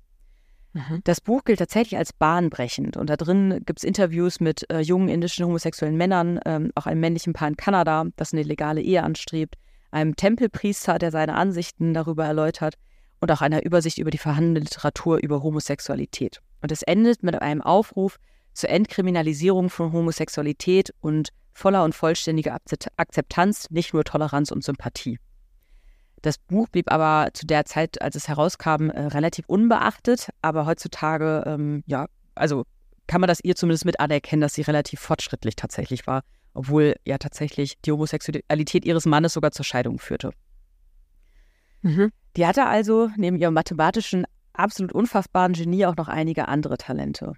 Mhm. 0.74 1.00
Das 1.04 1.22
Buch 1.22 1.44
gilt 1.44 1.58
tatsächlich 1.58 1.96
als 1.96 2.12
bahnbrechend 2.12 2.98
und 2.98 3.08
da 3.08 3.16
drin 3.16 3.62
gibt 3.64 3.78
es 3.78 3.84
Interviews 3.84 4.40
mit 4.40 4.68
äh, 4.70 4.80
jungen 4.80 5.08
indischen 5.08 5.46
homosexuellen 5.46 5.96
Männern, 5.96 6.38
ähm, 6.44 6.72
auch 6.74 6.86
einem 6.86 7.00
männlichen 7.00 7.32
Paar 7.32 7.48
in 7.48 7.56
Kanada, 7.56 8.04
das 8.16 8.34
eine 8.34 8.42
legale 8.42 8.82
Ehe 8.82 9.02
anstrebt, 9.04 9.54
einem 9.90 10.16
Tempelpriester, 10.16 10.98
der 10.98 11.12
seine 11.12 11.34
Ansichten 11.34 11.94
darüber 11.94 12.26
erläutert 12.26 12.74
und 13.20 13.32
auch 13.32 13.40
einer 13.40 13.64
Übersicht 13.64 13.96
über 13.98 14.10
die 14.10 14.18
vorhandene 14.18 14.60
Literatur 14.60 15.18
über 15.22 15.42
Homosexualität. 15.42 16.42
Und 16.66 16.72
es 16.72 16.82
endet 16.82 17.22
mit 17.22 17.40
einem 17.40 17.62
Aufruf 17.62 18.18
zur 18.52 18.70
Entkriminalisierung 18.70 19.70
von 19.70 19.92
Homosexualität 19.92 20.92
und 20.98 21.28
voller 21.52 21.84
und 21.84 21.94
vollständiger 21.94 22.58
Akzeptanz, 22.96 23.70
nicht 23.70 23.94
nur 23.94 24.02
Toleranz 24.02 24.50
und 24.50 24.64
Sympathie. 24.64 25.20
Das 26.22 26.38
Buch 26.38 26.66
blieb 26.66 26.90
aber 26.90 27.28
zu 27.34 27.46
der 27.46 27.66
Zeit, 27.66 28.02
als 28.02 28.16
es 28.16 28.26
herauskam, 28.26 28.90
äh, 28.90 29.00
relativ 29.00 29.44
unbeachtet. 29.46 30.30
Aber 30.42 30.66
heutzutage, 30.66 31.44
ähm, 31.46 31.84
ja, 31.86 32.06
also 32.34 32.64
kann 33.06 33.20
man 33.20 33.28
das 33.28 33.38
ihr 33.44 33.54
zumindest 33.54 33.84
mit 33.84 34.00
anerkennen, 34.00 34.42
dass 34.42 34.54
sie 34.54 34.62
relativ 34.62 34.98
fortschrittlich 34.98 35.54
tatsächlich 35.54 36.08
war, 36.08 36.22
obwohl 36.52 36.96
ja 37.04 37.18
tatsächlich 37.18 37.80
die 37.82 37.92
Homosexualität 37.92 38.84
ihres 38.84 39.06
Mannes 39.06 39.34
sogar 39.34 39.52
zur 39.52 39.64
Scheidung 39.64 40.00
führte. 40.00 40.32
Mhm. 41.82 42.10
Die 42.36 42.44
hatte 42.44 42.66
also 42.66 43.08
neben 43.16 43.36
ihrem 43.36 43.54
mathematischen 43.54 44.26
absolut 44.58 44.92
unfassbaren 44.92 45.52
Genie 45.52 45.86
auch 45.86 45.96
noch 45.96 46.08
einige 46.08 46.48
andere 46.48 46.76
Talente. 46.76 47.34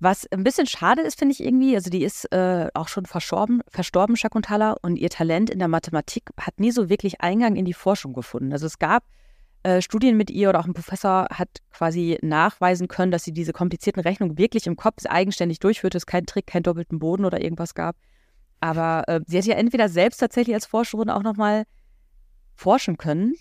Was 0.00 0.26
ein 0.32 0.42
bisschen 0.42 0.66
schade 0.66 1.02
ist, 1.02 1.18
finde 1.18 1.32
ich 1.32 1.44
irgendwie, 1.44 1.76
also 1.76 1.88
die 1.88 2.02
ist 2.02 2.24
äh, 2.32 2.68
auch 2.74 2.88
schon 2.88 3.06
verstorben, 3.06 3.62
verstorben, 3.68 4.16
Shakuntala, 4.16 4.74
und 4.82 4.96
ihr 4.96 5.10
Talent 5.10 5.48
in 5.48 5.60
der 5.60 5.68
Mathematik 5.68 6.30
hat 6.36 6.58
nie 6.58 6.72
so 6.72 6.88
wirklich 6.88 7.20
Eingang 7.20 7.54
in 7.54 7.64
die 7.64 7.72
Forschung 7.72 8.12
gefunden. 8.12 8.52
Also 8.52 8.66
es 8.66 8.80
gab 8.80 9.04
äh, 9.62 9.80
Studien 9.80 10.16
mit 10.16 10.28
ihr 10.28 10.48
oder 10.48 10.58
auch 10.58 10.66
ein 10.66 10.74
Professor 10.74 11.28
hat 11.30 11.48
quasi 11.70 12.18
nachweisen 12.20 12.88
können, 12.88 13.12
dass 13.12 13.22
sie 13.22 13.32
diese 13.32 13.52
komplizierten 13.52 14.00
Rechnungen 14.00 14.38
wirklich 14.38 14.66
im 14.66 14.74
Kopf 14.74 15.06
eigenständig 15.06 15.60
durchführte, 15.60 15.98
es 15.98 16.06
keinen 16.06 16.26
Trick, 16.26 16.48
keinen 16.48 16.64
doppelten 16.64 16.98
Boden 16.98 17.24
oder 17.24 17.40
irgendwas 17.40 17.74
gab. 17.74 17.94
Aber 18.58 19.04
äh, 19.06 19.20
sie 19.28 19.38
hat 19.38 19.44
ja 19.44 19.54
entweder 19.54 19.88
selbst 19.88 20.18
tatsächlich 20.18 20.54
als 20.54 20.66
Forscherin 20.66 21.10
auch 21.10 21.22
nochmal 21.22 21.62
forschen 22.56 22.96
können. 22.96 23.34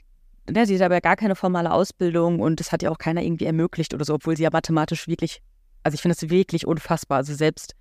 Ja, 0.49 0.65
sie 0.65 0.75
hat 0.75 0.81
aber 0.81 1.01
gar 1.01 1.15
keine 1.15 1.35
formale 1.35 1.71
Ausbildung 1.71 2.39
und 2.39 2.59
das 2.59 2.71
hat 2.71 2.81
ja 2.81 2.89
auch 2.89 2.97
keiner 2.97 3.21
irgendwie 3.21 3.45
ermöglicht 3.45 3.93
oder 3.93 4.05
so, 4.05 4.15
obwohl 4.15 4.35
sie 4.35 4.43
ja 4.43 4.49
mathematisch 4.51 5.07
wirklich, 5.07 5.41
also 5.83 5.95
ich 5.95 6.01
finde 6.01 6.15
das 6.19 6.29
wirklich 6.29 6.65
unfassbar. 6.65 7.17
Also 7.17 7.33
selbst, 7.33 7.75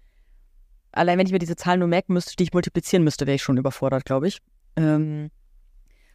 allein 0.92 1.18
wenn 1.18 1.26
ich 1.26 1.32
mir 1.32 1.38
diese 1.38 1.56
Zahlen 1.56 1.80
nur 1.80 1.88
merken 1.88 2.12
müsste, 2.12 2.36
die 2.36 2.44
ich 2.44 2.52
multiplizieren 2.52 3.02
müsste, 3.02 3.26
wäre 3.26 3.36
ich 3.36 3.42
schon 3.42 3.56
überfordert, 3.56 4.04
glaube 4.04 4.28
ich. 4.28 4.38
Ähm, 4.76 5.30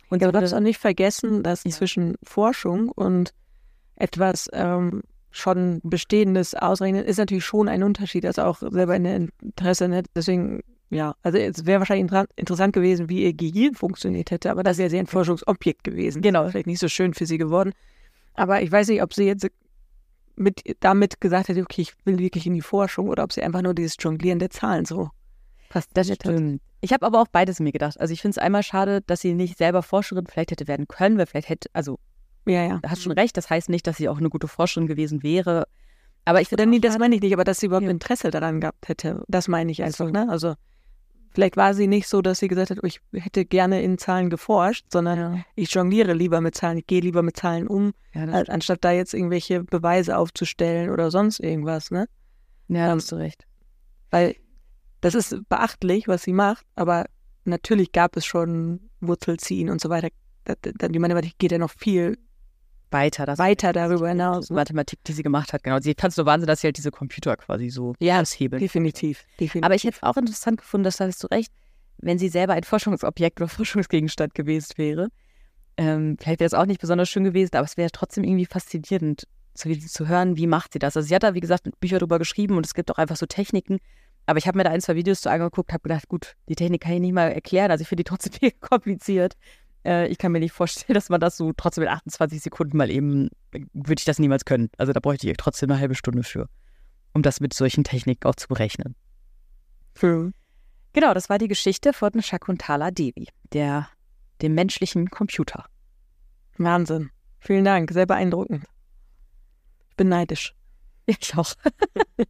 und 0.09 0.21
ja, 0.21 0.31
du 0.31 0.39
darfst 0.39 0.53
auch 0.53 0.59
nicht 0.59 0.79
vergessen, 0.79 1.43
dass 1.43 1.63
ja. 1.63 1.71
zwischen 1.71 2.15
Forschung 2.23 2.89
und 2.89 3.33
etwas 3.95 4.49
ähm, 4.53 5.01
schon 5.31 5.81
Bestehendes 5.83 6.53
ausrechnen 6.53 7.03
ist 7.03 7.17
natürlich 7.17 7.45
schon 7.45 7.67
ein 7.67 7.83
Unterschied. 7.83 8.25
Also 8.25 8.43
auch 8.43 8.59
selber 8.59 8.95
in 8.95 9.03
der 9.03 9.15
Interesse. 9.15 9.87
Ne? 9.87 10.03
Deswegen 10.15 10.61
ja, 10.89 11.15
also 11.23 11.37
es 11.37 11.65
wäre 11.65 11.79
wahrscheinlich 11.79 12.11
interessant 12.35 12.73
gewesen, 12.73 13.09
wie 13.09 13.23
ihr 13.23 13.33
Gehirn 13.33 13.73
funktioniert 13.73 14.31
hätte, 14.31 14.51
aber 14.51 14.63
das 14.63 14.77
wäre 14.77 14.89
sehr 14.89 14.99
ein 14.99 15.07
Forschungsobjekt 15.07 15.83
gewesen. 15.83 16.21
Genau. 16.21 16.47
Vielleicht 16.49 16.67
nicht 16.67 16.79
so 16.79 16.87
schön 16.87 17.13
für 17.13 17.25
sie 17.25 17.37
geworden. 17.37 17.73
Aber 18.35 18.61
ich 18.61 18.71
weiß 18.71 18.89
nicht, 18.89 19.01
ob 19.01 19.13
sie 19.13 19.25
jetzt 19.25 19.47
mit, 20.35 20.61
damit 20.81 21.21
gesagt 21.21 21.47
hätte, 21.47 21.61
okay, 21.61 21.81
ich 21.81 21.93
will 22.05 22.19
wirklich 22.19 22.45
in 22.45 22.53
die 22.53 22.61
Forschung 22.61 23.09
oder 23.09 23.23
ob 23.23 23.33
sie 23.33 23.41
einfach 23.41 23.61
nur 23.61 23.73
dieses 23.73 23.95
Jonglieren 23.99 24.39
der 24.39 24.49
Zahlen 24.49 24.85
so 24.85 25.09
passt. 25.69 25.89
Das 25.93 26.11
stimmt. 26.11 26.61
Ich 26.81 26.93
habe 26.93 27.05
aber 27.05 27.21
auch 27.21 27.27
beides 27.27 27.59
mir 27.59 27.71
gedacht. 27.71 27.99
Also 27.99 28.13
ich 28.13 28.21
finde 28.21 28.33
es 28.33 28.37
einmal 28.37 28.61
schade, 28.61 29.01
dass 29.01 29.21
sie 29.21 29.33
nicht 29.33 29.57
selber 29.57 29.81
Forscherin 29.81 30.27
vielleicht 30.27 30.51
hätte 30.51 30.67
werden 30.67 30.87
können, 30.87 31.17
weil 31.17 31.25
vielleicht 31.25 31.49
hätte, 31.49 31.69
also 31.73 31.97
ja, 32.45 32.63
ja. 32.63 32.79
hast 32.85 33.01
schon 33.01 33.13
recht, 33.13 33.35
das 33.37 33.49
heißt 33.49 33.69
nicht, 33.69 33.87
dass 33.87 33.97
sie 33.97 34.07
auch 34.07 34.19
eine 34.19 34.29
gute 34.29 34.47
Forscherin 34.47 34.87
gewesen 34.87 35.23
wäre. 35.23 35.67
Aber 36.25 36.41
ich 36.41 36.49
finde, 36.49 36.67
nee, 36.67 36.79
das 36.79 36.99
meine 36.99 37.15
ich 37.15 37.21
nicht, 37.21 37.33
aber 37.33 37.43
dass 37.43 37.59
sie 37.59 37.67
überhaupt 37.67 37.85
ja. 37.85 37.91
Interesse 37.91 38.29
daran 38.29 38.61
gehabt 38.61 38.87
hätte, 38.87 39.23
das 39.27 39.47
meine 39.47 39.71
ich 39.71 39.81
einfach, 39.81 40.11
ne? 40.11 40.27
Also 40.29 40.53
Vielleicht 41.35 41.57
war 41.57 41.73
sie 41.73 41.87
nicht 41.87 42.07
so, 42.07 42.21
dass 42.21 42.39
sie 42.39 42.47
gesagt 42.47 42.69
hat, 42.69 42.79
oh, 42.81 42.87
ich 42.87 43.01
hätte 43.11 43.43
gerne 43.43 43.81
in 43.81 43.97
Zahlen 43.97 44.29
geforscht, 44.29 44.85
sondern 44.89 45.19
ja. 45.19 45.43
ich 45.55 45.69
jongliere 45.73 46.13
lieber 46.13 46.39
mit 46.39 46.55
Zahlen, 46.55 46.77
ich 46.77 46.87
gehe 46.87 47.01
lieber 47.01 47.23
mit 47.23 47.35
Zahlen 47.35 47.67
um, 47.67 47.91
ja, 48.13 48.23
anstatt 48.23 48.85
da 48.85 48.91
jetzt 48.91 49.13
irgendwelche 49.13 49.61
Beweise 49.61 50.17
aufzustellen 50.17 50.89
oder 50.91 51.11
sonst 51.11 51.41
irgendwas, 51.41 51.91
ne? 51.91 52.07
Ja, 52.69 52.85
da 52.85 52.91
ähm, 52.93 52.99
hast 52.99 53.11
du 53.11 53.17
recht. 53.17 53.45
Weil 54.11 54.37
das 55.01 55.13
ist 55.13 55.37
beachtlich, 55.49 56.07
was 56.07 56.23
sie 56.23 56.31
macht, 56.31 56.65
aber 56.75 57.05
natürlich 57.43 57.91
gab 57.91 58.15
es 58.15 58.25
schon 58.25 58.89
Wurzelziehen 59.01 59.69
und 59.69 59.81
so 59.81 59.89
weiter. 59.89 60.07
Die 60.63 60.99
Mathematik 60.99 61.37
geht 61.37 61.51
ja 61.51 61.57
noch 61.57 61.71
viel 61.71 62.17
weiter, 62.95 63.25
das 63.25 63.37
weiter 63.37 63.73
darüber 63.73 64.09
hinaus. 64.09 64.49
Ne? 64.49 64.55
Mathematik, 64.55 65.03
die 65.03 65.13
sie 65.13 65.21
gemacht 65.21 65.53
hat, 65.53 65.63
genau. 65.63 65.79
Sie 65.79 65.93
fand 65.97 66.11
es 66.11 66.15
so 66.15 66.25
Wahnsinn, 66.25 66.47
dass 66.47 66.61
sie 66.61 66.67
halt 66.67 66.77
diese 66.77 66.91
Computer 66.91 67.35
quasi 67.37 67.69
so 67.69 67.93
ja, 67.99 68.21
aushebeln. 68.21 68.59
Definitiv, 68.59 69.25
definitiv. 69.39 69.63
Aber 69.63 69.75
ich 69.75 69.83
hätte 69.83 70.01
auch 70.01 70.17
interessant 70.17 70.57
gefunden, 70.59 70.85
dass 70.85 70.97
da 70.97 71.05
hast 71.05 71.23
du 71.23 71.27
recht, 71.27 71.51
wenn 71.97 72.17
sie 72.17 72.29
selber 72.29 72.53
ein 72.53 72.63
Forschungsobjekt 72.63 73.39
oder 73.39 73.47
Forschungsgegenstand 73.59 74.33
gewesen 74.33 74.73
wäre. 74.77 75.09
Ähm, 75.77 76.17
vielleicht 76.19 76.39
wäre 76.39 76.47
es 76.47 76.53
auch 76.53 76.65
nicht 76.65 76.81
besonders 76.81 77.09
schön 77.09 77.25
gewesen, 77.25 77.55
aber 77.55 77.65
es 77.65 77.77
wäre 77.77 77.91
trotzdem 77.91 78.23
irgendwie 78.23 78.45
faszinierend 78.45 79.27
zu, 79.53 79.77
zu 79.77 80.07
hören, 80.07 80.37
wie 80.37 80.47
macht 80.47 80.73
sie 80.73 80.79
das. 80.79 80.95
Also 80.95 81.07
sie 81.07 81.15
hat 81.15 81.23
da, 81.23 81.33
wie 81.33 81.41
gesagt, 81.41 81.67
Bücher 81.79 81.99
darüber 81.99 82.17
geschrieben 82.17 82.57
und 82.57 82.65
es 82.65 82.73
gibt 82.73 82.91
auch 82.91 82.97
einfach 82.97 83.17
so 83.17 83.25
Techniken. 83.25 83.79
Aber 84.25 84.39
ich 84.39 84.47
habe 84.47 84.57
mir 84.57 84.63
da 84.63 84.71
ein, 84.71 84.81
zwei 84.81 84.95
Videos 84.95 85.21
zu 85.21 85.29
angeguckt, 85.29 85.71
habe 85.71 85.83
gedacht, 85.83 86.07
gut, 86.07 86.35
die 86.49 86.55
Technik 86.55 86.81
kann 86.81 86.93
ich 86.93 86.99
nicht 86.99 87.13
mal 87.13 87.31
erklären. 87.31 87.71
Also 87.71 87.83
ich 87.83 87.87
finde 87.87 88.03
die 88.03 88.09
trotzdem 88.09 88.33
viel 88.39 88.51
kompliziert. 88.51 89.33
Äh, 89.85 90.07
ich 90.07 90.17
kann 90.17 90.31
mir 90.31 90.39
nicht 90.39 90.51
vorstellen, 90.51 90.93
dass 90.95 91.09
man 91.09 91.19
das 91.19 91.37
so 91.37 91.53
trotzdem 91.55 91.83
in 91.83 91.89
28 91.89 92.41
Sekunden 92.41 92.75
mal 92.77 92.89
eben, 92.89 93.29
würde 93.51 93.99
ich 93.99 94.05
das 94.05 94.19
niemals 94.19 94.45
können. 94.45 94.69
Also 94.77 94.91
da 94.91 94.99
bräuchte 94.99 95.29
ich 95.29 95.37
trotzdem 95.37 95.69
eine 95.69 95.79
halbe 95.79 95.95
Stunde 95.95 96.23
für, 96.23 96.49
um 97.13 97.21
das 97.21 97.39
mit 97.39 97.53
solchen 97.53 97.83
Techniken 97.83 98.27
auch 98.27 98.35
zu 98.35 98.47
berechnen. 98.47 98.95
Hm. 99.99 100.33
Genau, 100.93 101.13
das 101.13 101.29
war 101.29 101.37
die 101.37 101.47
Geschichte 101.47 101.93
von 101.93 102.21
Shakuntala 102.21 102.91
Devi, 102.91 103.27
der, 103.53 103.87
dem 104.41 104.55
menschlichen 104.55 105.09
Computer. 105.09 105.65
Wahnsinn. 106.57 107.11
Vielen 107.39 107.65
Dank, 107.65 107.91
sehr 107.91 108.05
beeindruckend. 108.05 108.65
Ich 109.89 109.95
bin 109.95 110.09
neidisch. 110.09 110.53
Ich 111.07 111.37
auch. 111.37 111.53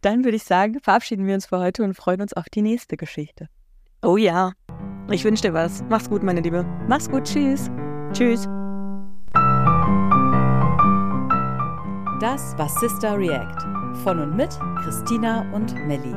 Dann 0.00 0.24
würde 0.24 0.36
ich 0.36 0.42
sagen, 0.42 0.80
verabschieden 0.82 1.28
wir 1.28 1.34
uns 1.34 1.46
für 1.46 1.60
heute 1.60 1.84
und 1.84 1.94
freuen 1.94 2.20
uns 2.20 2.32
auf 2.32 2.46
die 2.48 2.60
nächste 2.60 2.96
Geschichte. 2.96 3.48
Oh 4.02 4.16
ja. 4.16 4.54
Ich 5.10 5.24
wünsche 5.24 5.42
dir 5.42 5.54
was. 5.54 5.84
Mach's 5.88 6.08
gut, 6.08 6.22
meine 6.22 6.40
Liebe. 6.40 6.64
Mach's 6.88 7.10
gut. 7.10 7.24
Tschüss. 7.24 7.70
Tschüss. 8.12 8.48
Das 12.20 12.56
war 12.56 12.68
Sister 12.68 13.18
React 13.18 13.72
von 14.04 14.20
und 14.20 14.36
mit 14.36 14.56
Christina 14.84 15.44
und 15.52 15.74
Melli. 15.86 16.14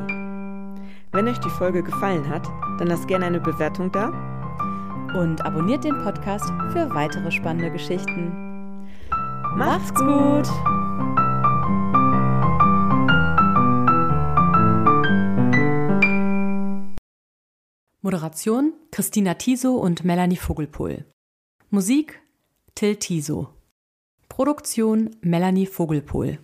Wenn 1.12 1.28
euch 1.28 1.40
die 1.40 1.50
Folge 1.50 1.82
gefallen 1.82 2.28
hat, 2.30 2.48
dann 2.78 2.88
lasst 2.88 3.08
gerne 3.08 3.26
eine 3.26 3.40
Bewertung 3.40 3.92
da. 3.92 4.10
Und 5.20 5.44
abonniert 5.46 5.84
den 5.84 5.98
Podcast 6.04 6.52
für 6.72 6.94
weitere 6.94 7.32
spannende 7.32 7.72
Geschichten. 7.72 8.32
Macht's 9.56 9.94
gut! 9.94 10.48
Moderation 18.06 18.74
Christina 18.92 19.34
Tiso 19.34 19.78
und 19.78 20.06
Melanie 20.06 20.36
Vogelpohl. 20.36 21.06
Musik 21.72 22.22
Till 22.76 22.98
Tiso. 22.98 23.50
Produktion 24.30 25.16
Melanie 25.22 25.66
Vogelpohl. 25.66 26.38